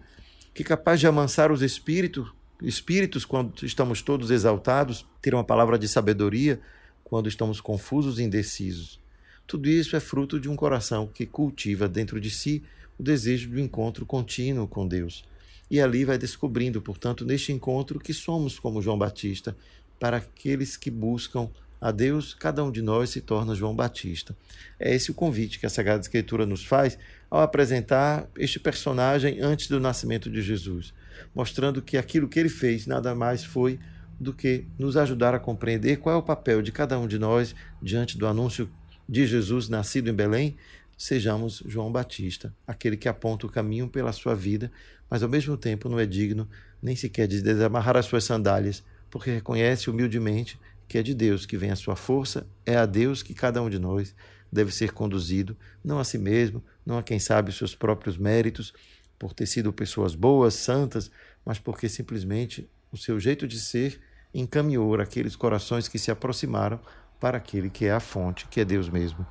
Que 0.54 0.62
é 0.62 0.66
capaz 0.66 1.00
de 1.00 1.08
amansar 1.08 1.52
os 1.52 1.64
espíritos, 1.64 2.32
espíritos 2.62 3.26
quando 3.26 3.66
estamos 3.66 4.04
todos 4.04 4.30
exaltados? 4.30 5.08
Ter 5.24 5.34
uma 5.34 5.44
palavra 5.44 5.80
de 5.80 5.88
sabedoria 5.88 6.62
quando 7.04 7.28
estamos 7.28 7.60
confusos 7.60 8.20
e 8.20 8.24
indecisos? 8.24 9.00
Tudo 9.48 9.68
isso 9.68 9.96
é 9.96 10.00
fruto 10.00 10.40
de 10.40 10.48
um 10.48 10.56
coração 10.56 11.08
que 11.08 11.26
cultiva 11.26 11.90
dentro 11.90 12.22
de 12.22 12.30
si 12.30 12.62
o 13.00 13.02
desejo 13.02 13.50
do 13.50 13.60
encontro 13.60 14.06
contínuo 14.06 14.68
com 14.68 14.88
Deus. 14.88 15.26
E 15.72 15.82
ali 15.82 16.06
vai 16.06 16.20
descobrindo, 16.20 16.80
portanto, 16.80 17.26
neste 17.26 17.52
encontro, 17.52 18.00
que 18.00 18.14
somos 18.14 18.60
como 18.60 18.84
João 18.84 19.00
Batista, 19.00 19.58
para 20.00 20.18
aqueles 20.18 20.78
que 20.78 20.92
buscam 20.92 21.50
a 21.82 21.92
Deus, 21.92 22.34
cada 22.34 22.64
um 22.64 22.72
de 22.72 22.82
nós 22.82 23.10
se 23.10 23.22
torna 23.22 23.56
João 23.56 23.76
Batista. 23.76 24.36
É 24.80 24.94
esse 24.94 25.12
o 25.12 25.14
convite 25.14 25.60
que 25.60 25.66
a 25.66 25.70
Sagrada 25.70 26.02
Escritura 26.02 26.46
nos 26.46 26.66
faz 26.66 26.98
ao 27.30 27.42
apresentar 27.42 28.28
este 28.38 28.60
personagem 28.60 29.40
antes 29.40 29.68
do 29.68 29.80
nascimento 29.80 30.30
de 30.30 30.42
Jesus, 30.42 30.94
mostrando 31.34 31.82
que 31.82 31.98
aquilo 31.98 32.28
que 32.28 32.40
ele 32.40 32.50
fez 32.50 32.86
nada 32.86 33.16
mais 33.16 33.44
foi 33.44 33.80
do 34.20 34.34
que 34.34 34.66
nos 34.78 34.98
ajudar 34.98 35.34
a 35.34 35.40
compreender 35.40 35.98
qual 35.98 36.16
é 36.16 36.18
o 36.18 36.24
papel 36.24 36.62
de 36.62 36.72
cada 36.72 37.00
um 37.00 37.08
de 37.08 37.18
nós 37.18 37.56
diante 37.82 38.18
do 38.18 38.28
anúncio 38.28 38.70
de 39.08 39.26
Jesus 39.26 39.70
nascido 39.70 40.10
em 40.10 40.14
Belém, 40.14 40.58
sejamos 40.98 41.64
João 41.66 41.90
Batista, 41.90 42.54
aquele 42.68 42.98
que 42.98 43.08
aponta 43.08 43.48
o 43.48 43.50
caminho 43.50 43.88
pela 43.88 44.12
sua 44.12 44.36
vida, 44.36 44.70
mas 45.10 45.24
ao 45.24 45.30
mesmo 45.30 45.56
tempo 45.56 45.88
não 45.88 45.98
é 45.98 46.06
digno 46.06 46.48
nem 46.82 46.96
sequer 46.96 47.28
de 47.28 47.42
desamarrar 47.42 47.96
as 47.96 48.06
suas 48.06 48.26
sandálias, 48.26 48.84
porque 49.10 49.32
reconhece 49.32 49.90
humildemente 49.90 50.60
que 50.90 50.98
é 50.98 51.04
de 51.04 51.14
Deus 51.14 51.46
que 51.46 51.56
vem 51.56 51.70
a 51.70 51.76
sua 51.76 51.96
força, 51.96 52.48
é 52.66 52.76
a 52.76 52.86
Deus 52.88 53.22
que 53.22 53.36
cada 53.36 53.62
um 53.62 53.70
de 53.70 53.78
nós 53.78 54.16
deve 54.52 54.72
ser 54.72 54.92
conduzido, 54.92 55.56
não 55.84 56.00
a 56.00 56.04
si 56.04 56.18
mesmo, 56.18 56.64
não 56.84 56.98
a 56.98 57.04
quem 57.04 57.20
sabe 57.20 57.52
os 57.52 57.58
seus 57.58 57.76
próprios 57.76 58.18
méritos, 58.18 58.74
por 59.20 59.32
ter 59.32 59.46
sido 59.46 59.72
pessoas 59.72 60.16
boas, 60.16 60.56
santas, 60.56 61.12
mas 61.46 61.60
porque 61.60 61.88
simplesmente 61.88 62.68
o 62.92 62.98
seu 62.98 63.20
jeito 63.20 63.48
de 63.48 63.60
ser 63.60 64.02
encaminhou 64.34 65.00
aqueles 65.00 65.36
corações 65.36 65.88
que 65.88 66.00
se 66.00 66.10
aproximaram 66.10 66.80
para 67.20 67.38
aquele 67.38 67.70
que 67.70 67.86
é 67.86 67.92
a 67.92 68.00
fonte, 68.00 68.48
que 68.48 68.60
é 68.60 68.66
Deus 68.66 68.90
mesmo. 68.90 69.26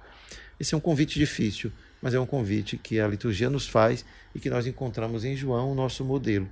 Esse 0.60 0.74
é 0.74 0.76
um 0.76 0.80
convite 0.80 1.18
difícil, 1.18 1.72
mas 2.00 2.14
é 2.14 2.20
um 2.20 2.26
convite 2.26 2.78
que 2.78 3.00
a 3.00 3.08
liturgia 3.08 3.50
nos 3.50 3.66
faz 3.66 4.04
e 4.32 4.38
que 4.38 4.50
nós 4.50 4.66
encontramos 4.66 5.24
em 5.24 5.34
João, 5.34 5.72
o 5.72 5.74
nosso 5.74 6.04
modelo. 6.04 6.48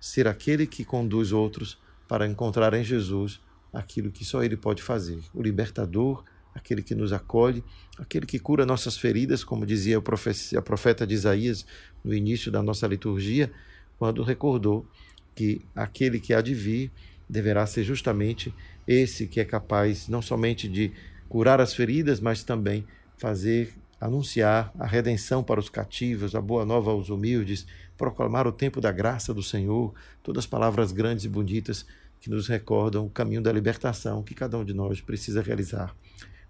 Ser 0.00 0.26
aquele 0.26 0.66
que 0.66 0.84
conduz 0.84 1.30
outros 1.30 1.78
para 2.08 2.26
encontrar 2.26 2.74
em 2.74 2.82
Jesus 2.82 3.40
aquilo 3.72 4.10
que 4.10 4.24
só 4.24 4.42
ele 4.42 4.56
pode 4.56 4.82
fazer, 4.82 5.20
o 5.34 5.42
libertador, 5.42 6.24
aquele 6.54 6.82
que 6.82 6.94
nos 6.94 7.12
acolhe, 7.12 7.62
aquele 7.98 8.26
que 8.26 8.38
cura 8.38 8.66
nossas 8.66 8.96
feridas, 8.96 9.44
como 9.44 9.64
dizia 9.64 9.98
a 9.98 10.62
profeta 10.62 11.06
de 11.06 11.14
Isaías 11.14 11.64
no 12.04 12.14
início 12.14 12.50
da 12.50 12.62
nossa 12.62 12.86
liturgia, 12.86 13.50
quando 13.98 14.22
recordou 14.22 14.86
que 15.34 15.60
aquele 15.74 16.18
que 16.18 16.34
há 16.34 16.40
de 16.40 16.54
vir 16.54 16.90
deverá 17.28 17.66
ser 17.66 17.84
justamente 17.84 18.52
esse 18.86 19.26
que 19.26 19.38
é 19.40 19.44
capaz 19.44 20.08
não 20.08 20.22
somente 20.22 20.68
de 20.68 20.92
curar 21.28 21.60
as 21.60 21.74
feridas, 21.74 22.20
mas 22.20 22.42
também 22.42 22.86
fazer 23.18 23.74
anunciar 24.00 24.72
a 24.78 24.86
redenção 24.86 25.42
para 25.42 25.60
os 25.60 25.68
cativos, 25.68 26.34
a 26.34 26.40
boa 26.40 26.64
nova 26.64 26.90
aos 26.90 27.08
humildes, 27.10 27.66
proclamar 27.96 28.46
o 28.46 28.52
tempo 28.52 28.80
da 28.80 28.92
graça 28.92 29.34
do 29.34 29.42
Senhor, 29.42 29.92
todas 30.22 30.44
as 30.44 30.46
palavras 30.46 30.92
grandes 30.92 31.24
e 31.24 31.28
bonitas 31.28 31.84
que 32.20 32.30
nos 32.30 32.48
recordam 32.48 33.06
o 33.06 33.10
caminho 33.10 33.42
da 33.42 33.52
libertação 33.52 34.22
que 34.22 34.34
cada 34.34 34.58
um 34.58 34.64
de 34.64 34.74
nós 34.74 35.00
precisa 35.00 35.42
realizar. 35.42 35.94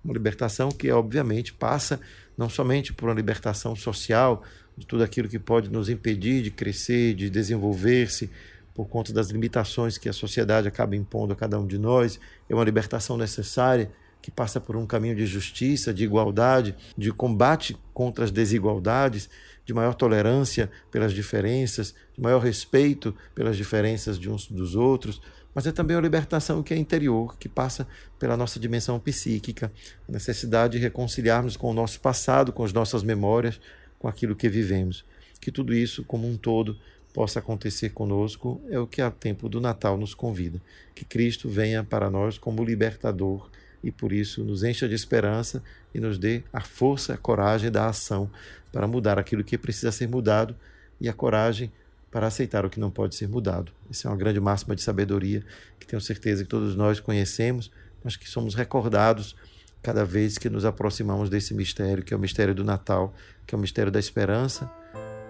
Uma 0.03 0.15
libertação 0.15 0.71
que, 0.71 0.91
obviamente, 0.91 1.53
passa 1.53 2.01
não 2.37 2.49
somente 2.49 2.93
por 2.93 3.09
uma 3.09 3.15
libertação 3.15 3.75
social, 3.75 4.43
de 4.77 4.87
tudo 4.87 5.03
aquilo 5.03 5.29
que 5.29 5.39
pode 5.39 5.71
nos 5.71 5.89
impedir 5.89 6.43
de 6.43 6.51
crescer, 6.51 7.15
de 7.15 7.29
desenvolver-se, 7.29 8.31
por 8.73 8.89
conta 8.89 9.13
das 9.13 9.29
limitações 9.29 9.99
que 9.99 10.09
a 10.09 10.13
sociedade 10.13 10.69
acaba 10.69 10.95
impondo 10.95 11.33
a 11.33 11.37
cada 11.37 11.59
um 11.59 11.67
de 11.67 11.77
nós, 11.77 12.21
é 12.49 12.55
uma 12.55 12.65
libertação 12.65 13.17
necessária 13.17 13.91
que 14.23 14.31
passa 14.31 14.61
por 14.61 14.77
um 14.77 14.87
caminho 14.87 15.17
de 15.17 15.27
justiça, 15.27 15.93
de 15.93 16.05
igualdade, 16.05 16.77
de 16.97 17.11
combate 17.13 17.77
contra 17.93 18.25
as 18.25 18.31
desigualdades, 18.31 19.29
de 19.65 19.75
maior 19.75 19.95
tolerância 19.95 20.71
pelas 20.91 21.13
diferenças, 21.13 21.95
de 22.15 22.23
maior 22.23 22.41
respeito 22.41 23.15
pelas 23.35 23.57
diferenças 23.57 24.19
de 24.19 24.31
uns 24.31 24.47
dos 24.47 24.77
outros, 24.77 25.21
mas 25.59 25.67
é 25.67 25.73
também 25.73 25.97
uma 25.97 26.03
libertação 26.03 26.63
que 26.63 26.73
é 26.73 26.77
interior, 26.77 27.37
que 27.37 27.49
passa 27.49 27.85
pela 28.17 28.37
nossa 28.37 28.61
dimensão 28.61 28.97
psíquica, 29.01 29.73
a 30.09 30.13
necessidade 30.13 30.75
de 30.75 30.79
reconciliarmos 30.79 31.57
com 31.57 31.69
o 31.69 31.75
nosso 31.75 31.99
passado, 31.99 32.53
com 32.53 32.63
as 32.63 32.73
nossas 32.73 33.03
memórias, 33.03 33.61
com 33.99 34.07
aquilo 34.07 34.37
que 34.37 34.49
vivemos. 34.49 35.05
Que 35.41 35.51
tudo 35.51 35.75
isso, 35.75 36.05
como 36.05 36.29
um 36.29 36.37
todo, 36.37 36.79
possa 37.13 37.41
acontecer 37.41 37.89
conosco 37.89 38.63
é 38.71 38.79
o 38.79 38.87
que 38.87 39.03
a 39.03 39.11
tempo 39.11 39.49
do 39.49 39.61
Natal 39.61 39.99
nos 39.99 40.15
convida. 40.15 40.63
Que 40.95 41.05
Cristo 41.05 41.49
venha 41.49 41.83
para 41.83 42.09
nós 42.09 42.39
como 42.39 42.63
libertador 42.63 43.51
e 43.83 43.91
por 43.91 44.13
isso 44.13 44.45
nos 44.45 44.63
encha 44.63 44.89
de 44.89 44.95
esperança 44.95 45.61
e 45.93 45.99
nos 45.99 46.21
dê 46.21 46.45
a 46.53 46.61
força, 46.61 47.15
a 47.15 47.19
coragem 47.19 47.69
da 47.69 47.89
ação 47.89 48.31
para 48.71 48.87
mudar 48.87 49.19
aquilo 49.19 49.43
que 49.43 49.59
precisa 49.59 49.91
ser 49.91 50.07
mudado 50.07 50.55
e 51.01 51.09
a 51.09 51.13
coragem 51.13 51.73
para 52.11 52.27
aceitar 52.27 52.65
o 52.65 52.71
que 52.71 52.81
não 52.81 52.91
pode 52.91 53.15
ser 53.15 53.29
mudado. 53.29 53.73
Essa 53.91 54.09
é 54.09 54.11
uma 54.11 54.17
grande 54.17 54.41
máxima 54.41 54.75
de 54.75 54.83
sabedoria 54.83 55.45
que 55.79 55.87
tenho 55.87 56.01
certeza 56.01 56.43
que 56.43 56.49
todos 56.49 56.75
nós 56.75 57.01
conhecemos, 57.01 57.71
mas 58.03 58.17
que 58.17 58.29
somos 58.29 58.55
recordados 58.55 59.37
cada 59.83 60.05
vez 60.05 60.39
que 60.39 60.49
nos 60.49 60.65
aproximamos 60.65 61.31
desse 61.31 61.55
mistério, 61.55 62.03
que 62.03 62.13
é 62.13 62.17
o 62.17 62.21
mistério 62.21 62.55
do 62.55 62.65
Natal, 62.65 63.15
que 63.47 63.55
é 63.55 63.59
o 63.59 63.61
mistério 63.61 63.93
da 63.93 64.01
esperança 64.01 64.71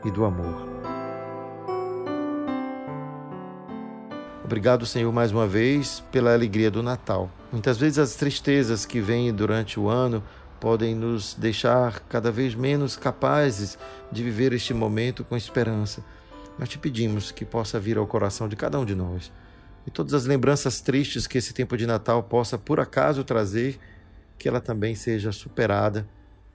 e 0.04 0.10
do 0.10 0.24
amor. 0.24 0.66
Obrigado, 4.44 4.86
Senhor, 4.86 5.12
mais 5.12 5.30
uma 5.30 5.46
vez 5.46 6.02
pela 6.10 6.32
alegria 6.32 6.70
do 6.70 6.82
Natal. 6.82 7.30
Muitas 7.52 7.76
vezes 7.76 7.98
as 7.98 8.14
tristezas 8.14 8.86
que 8.86 8.98
vêm 8.98 9.30
durante 9.32 9.78
o 9.78 9.90
ano 9.90 10.24
podem 10.58 10.94
nos 10.94 11.34
deixar 11.34 12.00
cada 12.08 12.30
vez 12.30 12.54
menos 12.54 12.96
capazes 12.96 13.78
de 14.10 14.22
viver 14.22 14.54
este 14.54 14.72
momento 14.72 15.22
com 15.22 15.36
esperança. 15.36 16.02
Mas 16.58 16.68
te 16.68 16.78
pedimos 16.78 17.30
que 17.30 17.44
possa 17.44 17.78
vir 17.78 17.96
ao 17.96 18.06
coração 18.06 18.48
de 18.48 18.56
cada 18.56 18.78
um 18.78 18.84
de 18.84 18.94
nós 18.94 19.30
e 19.88 19.90
todas 19.90 20.12
as 20.12 20.26
lembranças 20.26 20.82
tristes 20.82 21.26
que 21.26 21.38
esse 21.38 21.54
tempo 21.54 21.74
de 21.74 21.86
Natal 21.86 22.22
possa 22.22 22.58
por 22.58 22.78
acaso 22.78 23.24
trazer, 23.24 23.78
que 24.38 24.46
ela 24.46 24.60
também 24.60 24.94
seja 24.94 25.32
superada 25.32 26.06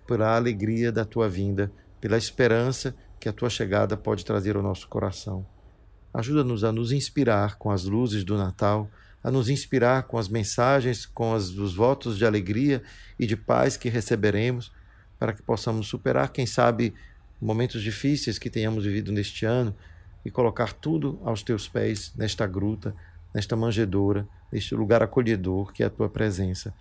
pela 0.05 0.35
alegria 0.35 0.91
da 0.91 1.03
tua 1.03 1.27
vinda, 1.27 1.71
pela 1.99 2.15
esperança 2.15 2.95
que 3.19 3.27
a 3.27 3.33
tua 3.33 3.49
chegada 3.49 3.97
pode 3.97 4.23
trazer 4.23 4.55
ao 4.55 4.61
nosso 4.61 4.87
coração. 4.87 5.43
Ajuda-nos 6.13 6.63
a 6.63 6.71
nos 6.71 6.91
inspirar 6.91 7.57
com 7.57 7.71
as 7.71 7.85
luzes 7.85 8.23
do 8.23 8.37
Natal, 8.37 8.87
a 9.23 9.31
nos 9.31 9.49
inspirar 9.49 10.03
com 10.03 10.19
as 10.19 10.27
mensagens, 10.27 11.07
com 11.07 11.33
as, 11.33 11.49
os 11.49 11.73
votos 11.73 12.19
de 12.19 12.27
alegria 12.27 12.83
e 13.17 13.25
de 13.25 13.35
paz 13.35 13.75
que 13.77 13.89
receberemos, 13.89 14.71
para 15.17 15.33
que 15.33 15.41
possamos 15.41 15.87
superar, 15.87 16.31
quem 16.31 16.45
sabe, 16.45 16.93
momentos 17.41 17.81
difíceis 17.81 18.37
que 18.37 18.49
tenhamos 18.49 18.83
vivido 18.83 19.11
neste 19.11 19.43
ano 19.43 19.75
e 20.25 20.31
colocar 20.31 20.73
tudo 20.73 21.19
aos 21.23 21.43
teus 21.43 21.67
pés 21.67 22.13
nesta 22.15 22.47
gruta, 22.47 22.95
nesta 23.33 23.55
manjedoura, 23.55 24.27
neste 24.51 24.75
lugar 24.75 25.03
acolhedor 25.03 25.71
que 25.73 25.83
é 25.83 25.85
a 25.85 25.89
tua 25.89 26.09
presença. 26.09 26.73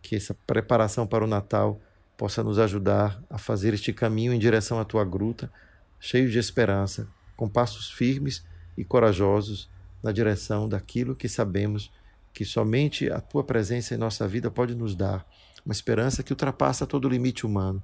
Que 0.00 0.16
essa 0.16 0.34
preparação 0.46 1.06
para 1.06 1.24
o 1.24 1.28
Natal 1.28 1.80
possa 2.16 2.42
nos 2.42 2.58
ajudar 2.58 3.22
a 3.30 3.38
fazer 3.38 3.74
este 3.74 3.92
caminho 3.92 4.32
em 4.32 4.38
direção 4.38 4.80
à 4.80 4.84
tua 4.84 5.04
gruta, 5.04 5.52
cheio 6.00 6.30
de 6.30 6.38
esperança, 6.38 7.06
com 7.36 7.48
passos 7.48 7.90
firmes 7.90 8.44
e 8.76 8.84
corajosos 8.84 9.70
na 10.02 10.12
direção 10.12 10.68
daquilo 10.68 11.14
que 11.14 11.28
sabemos 11.28 11.92
que 12.32 12.44
somente 12.44 13.10
a 13.10 13.20
tua 13.20 13.44
presença 13.44 13.94
em 13.94 13.98
nossa 13.98 14.26
vida 14.26 14.50
pode 14.50 14.74
nos 14.74 14.96
dar, 14.96 15.26
uma 15.64 15.72
esperança 15.72 16.22
que 16.22 16.32
ultrapassa 16.32 16.86
todo 16.86 17.08
limite 17.08 17.46
humano. 17.46 17.82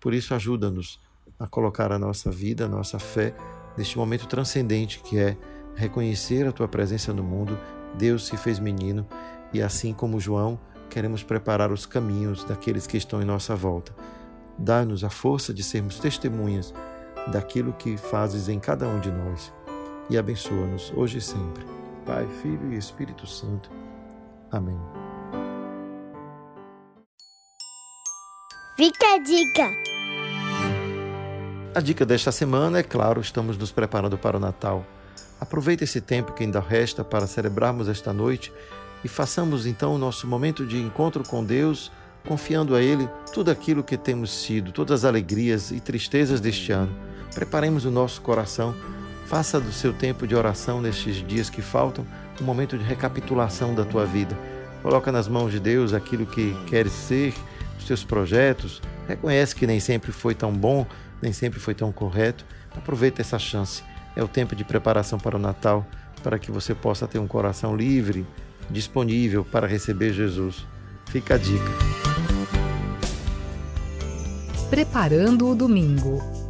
Por 0.00 0.14
isso, 0.14 0.34
ajuda-nos 0.34 0.98
a 1.38 1.46
colocar 1.46 1.92
a 1.92 1.98
nossa 1.98 2.30
vida, 2.30 2.64
a 2.64 2.68
nossa 2.68 2.98
fé 2.98 3.34
neste 3.76 3.96
momento 3.98 4.26
transcendente 4.26 5.00
que 5.00 5.18
é 5.18 5.36
reconhecer 5.74 6.46
a 6.46 6.52
tua 6.52 6.68
presença 6.68 7.12
no 7.12 7.22
mundo. 7.22 7.58
Deus 7.94 8.26
se 8.26 8.36
fez 8.36 8.58
menino 8.58 9.06
e, 9.52 9.60
assim 9.60 9.92
como 9.92 10.20
João, 10.20 10.58
queremos 10.88 11.22
preparar 11.22 11.72
os 11.72 11.86
caminhos 11.86 12.44
daqueles 12.44 12.86
que 12.86 12.96
estão 12.96 13.22
em 13.22 13.24
nossa 13.24 13.54
volta. 13.54 13.94
Dá-nos 14.58 15.04
a 15.04 15.10
força 15.10 15.52
de 15.52 15.62
sermos 15.62 15.98
testemunhas 15.98 16.72
daquilo 17.28 17.72
que 17.72 17.96
fazes 17.96 18.48
em 18.48 18.58
cada 18.58 18.86
um 18.86 19.00
de 19.00 19.10
nós 19.10 19.52
e 20.10 20.18
abençoa-nos 20.18 20.92
hoje 20.94 21.18
e 21.18 21.20
sempre. 21.20 21.64
Pai, 22.04 22.26
Filho 22.42 22.72
e 22.72 22.76
Espírito 22.76 23.26
Santo. 23.26 23.70
Amém. 24.50 24.78
Fica 28.76 29.14
a 29.14 29.18
dica! 29.18 29.91
A 31.74 31.80
dica 31.80 32.04
desta 32.04 32.30
semana 32.30 32.80
é 32.80 32.82
claro, 32.82 33.20
estamos 33.20 33.56
nos 33.56 33.72
preparando 33.72 34.18
para 34.18 34.36
o 34.36 34.40
Natal. 34.40 34.84
Aproveite 35.40 35.84
esse 35.84 36.00
tempo 36.00 36.32
que 36.32 36.44
ainda 36.44 36.60
resta 36.60 37.02
para 37.02 37.26
celebrarmos 37.26 37.88
esta 37.88 38.12
noite 38.12 38.52
e 39.02 39.08
façamos 39.08 39.66
então 39.66 39.94
o 39.94 39.98
nosso 39.98 40.26
momento 40.26 40.66
de 40.66 40.76
encontro 40.76 41.24
com 41.24 41.42
Deus, 41.42 41.90
confiando 42.28 42.74
a 42.76 42.82
Ele 42.82 43.08
tudo 43.32 43.50
aquilo 43.50 43.82
que 43.82 43.96
temos 43.96 44.30
sido, 44.30 44.70
todas 44.70 45.00
as 45.00 45.08
alegrias 45.08 45.70
e 45.70 45.80
tristezas 45.80 46.40
deste 46.40 46.72
ano. 46.72 46.94
Preparemos 47.34 47.84
o 47.84 47.90
nosso 47.90 48.20
coração 48.20 48.74
Faça 49.32 49.58
do 49.58 49.72
seu 49.72 49.94
tempo 49.94 50.26
de 50.26 50.34
oração 50.34 50.82
nestes 50.82 51.26
dias 51.26 51.48
que 51.48 51.62
faltam 51.62 52.06
um 52.38 52.44
momento 52.44 52.76
de 52.76 52.84
recapitulação 52.84 53.74
da 53.74 53.82
tua 53.82 54.04
vida. 54.04 54.36
Coloca 54.82 55.10
nas 55.10 55.26
mãos 55.26 55.50
de 55.50 55.58
Deus 55.58 55.94
aquilo 55.94 56.26
que 56.26 56.54
queres 56.66 56.92
ser, 56.92 57.32
os 57.78 57.86
teus 57.86 58.04
projetos. 58.04 58.82
Reconhece 59.12 59.54
que 59.54 59.66
nem 59.66 59.78
sempre 59.78 60.10
foi 60.10 60.34
tão 60.34 60.50
bom, 60.50 60.86
nem 61.20 61.34
sempre 61.34 61.60
foi 61.60 61.74
tão 61.74 61.92
correto. 61.92 62.46
Aproveita 62.74 63.20
essa 63.20 63.38
chance. 63.38 63.82
É 64.16 64.22
o 64.22 64.28
tempo 64.28 64.56
de 64.56 64.64
preparação 64.64 65.18
para 65.18 65.36
o 65.36 65.38
Natal, 65.38 65.86
para 66.22 66.38
que 66.38 66.50
você 66.50 66.74
possa 66.74 67.06
ter 67.06 67.18
um 67.18 67.26
coração 67.26 67.76
livre, 67.76 68.26
disponível 68.70 69.44
para 69.44 69.66
receber 69.66 70.14
Jesus. 70.14 70.66
Fica 71.10 71.34
a 71.34 71.38
dica. 71.38 71.70
Preparando 74.70 75.50
o 75.50 75.54
domingo. 75.54 76.41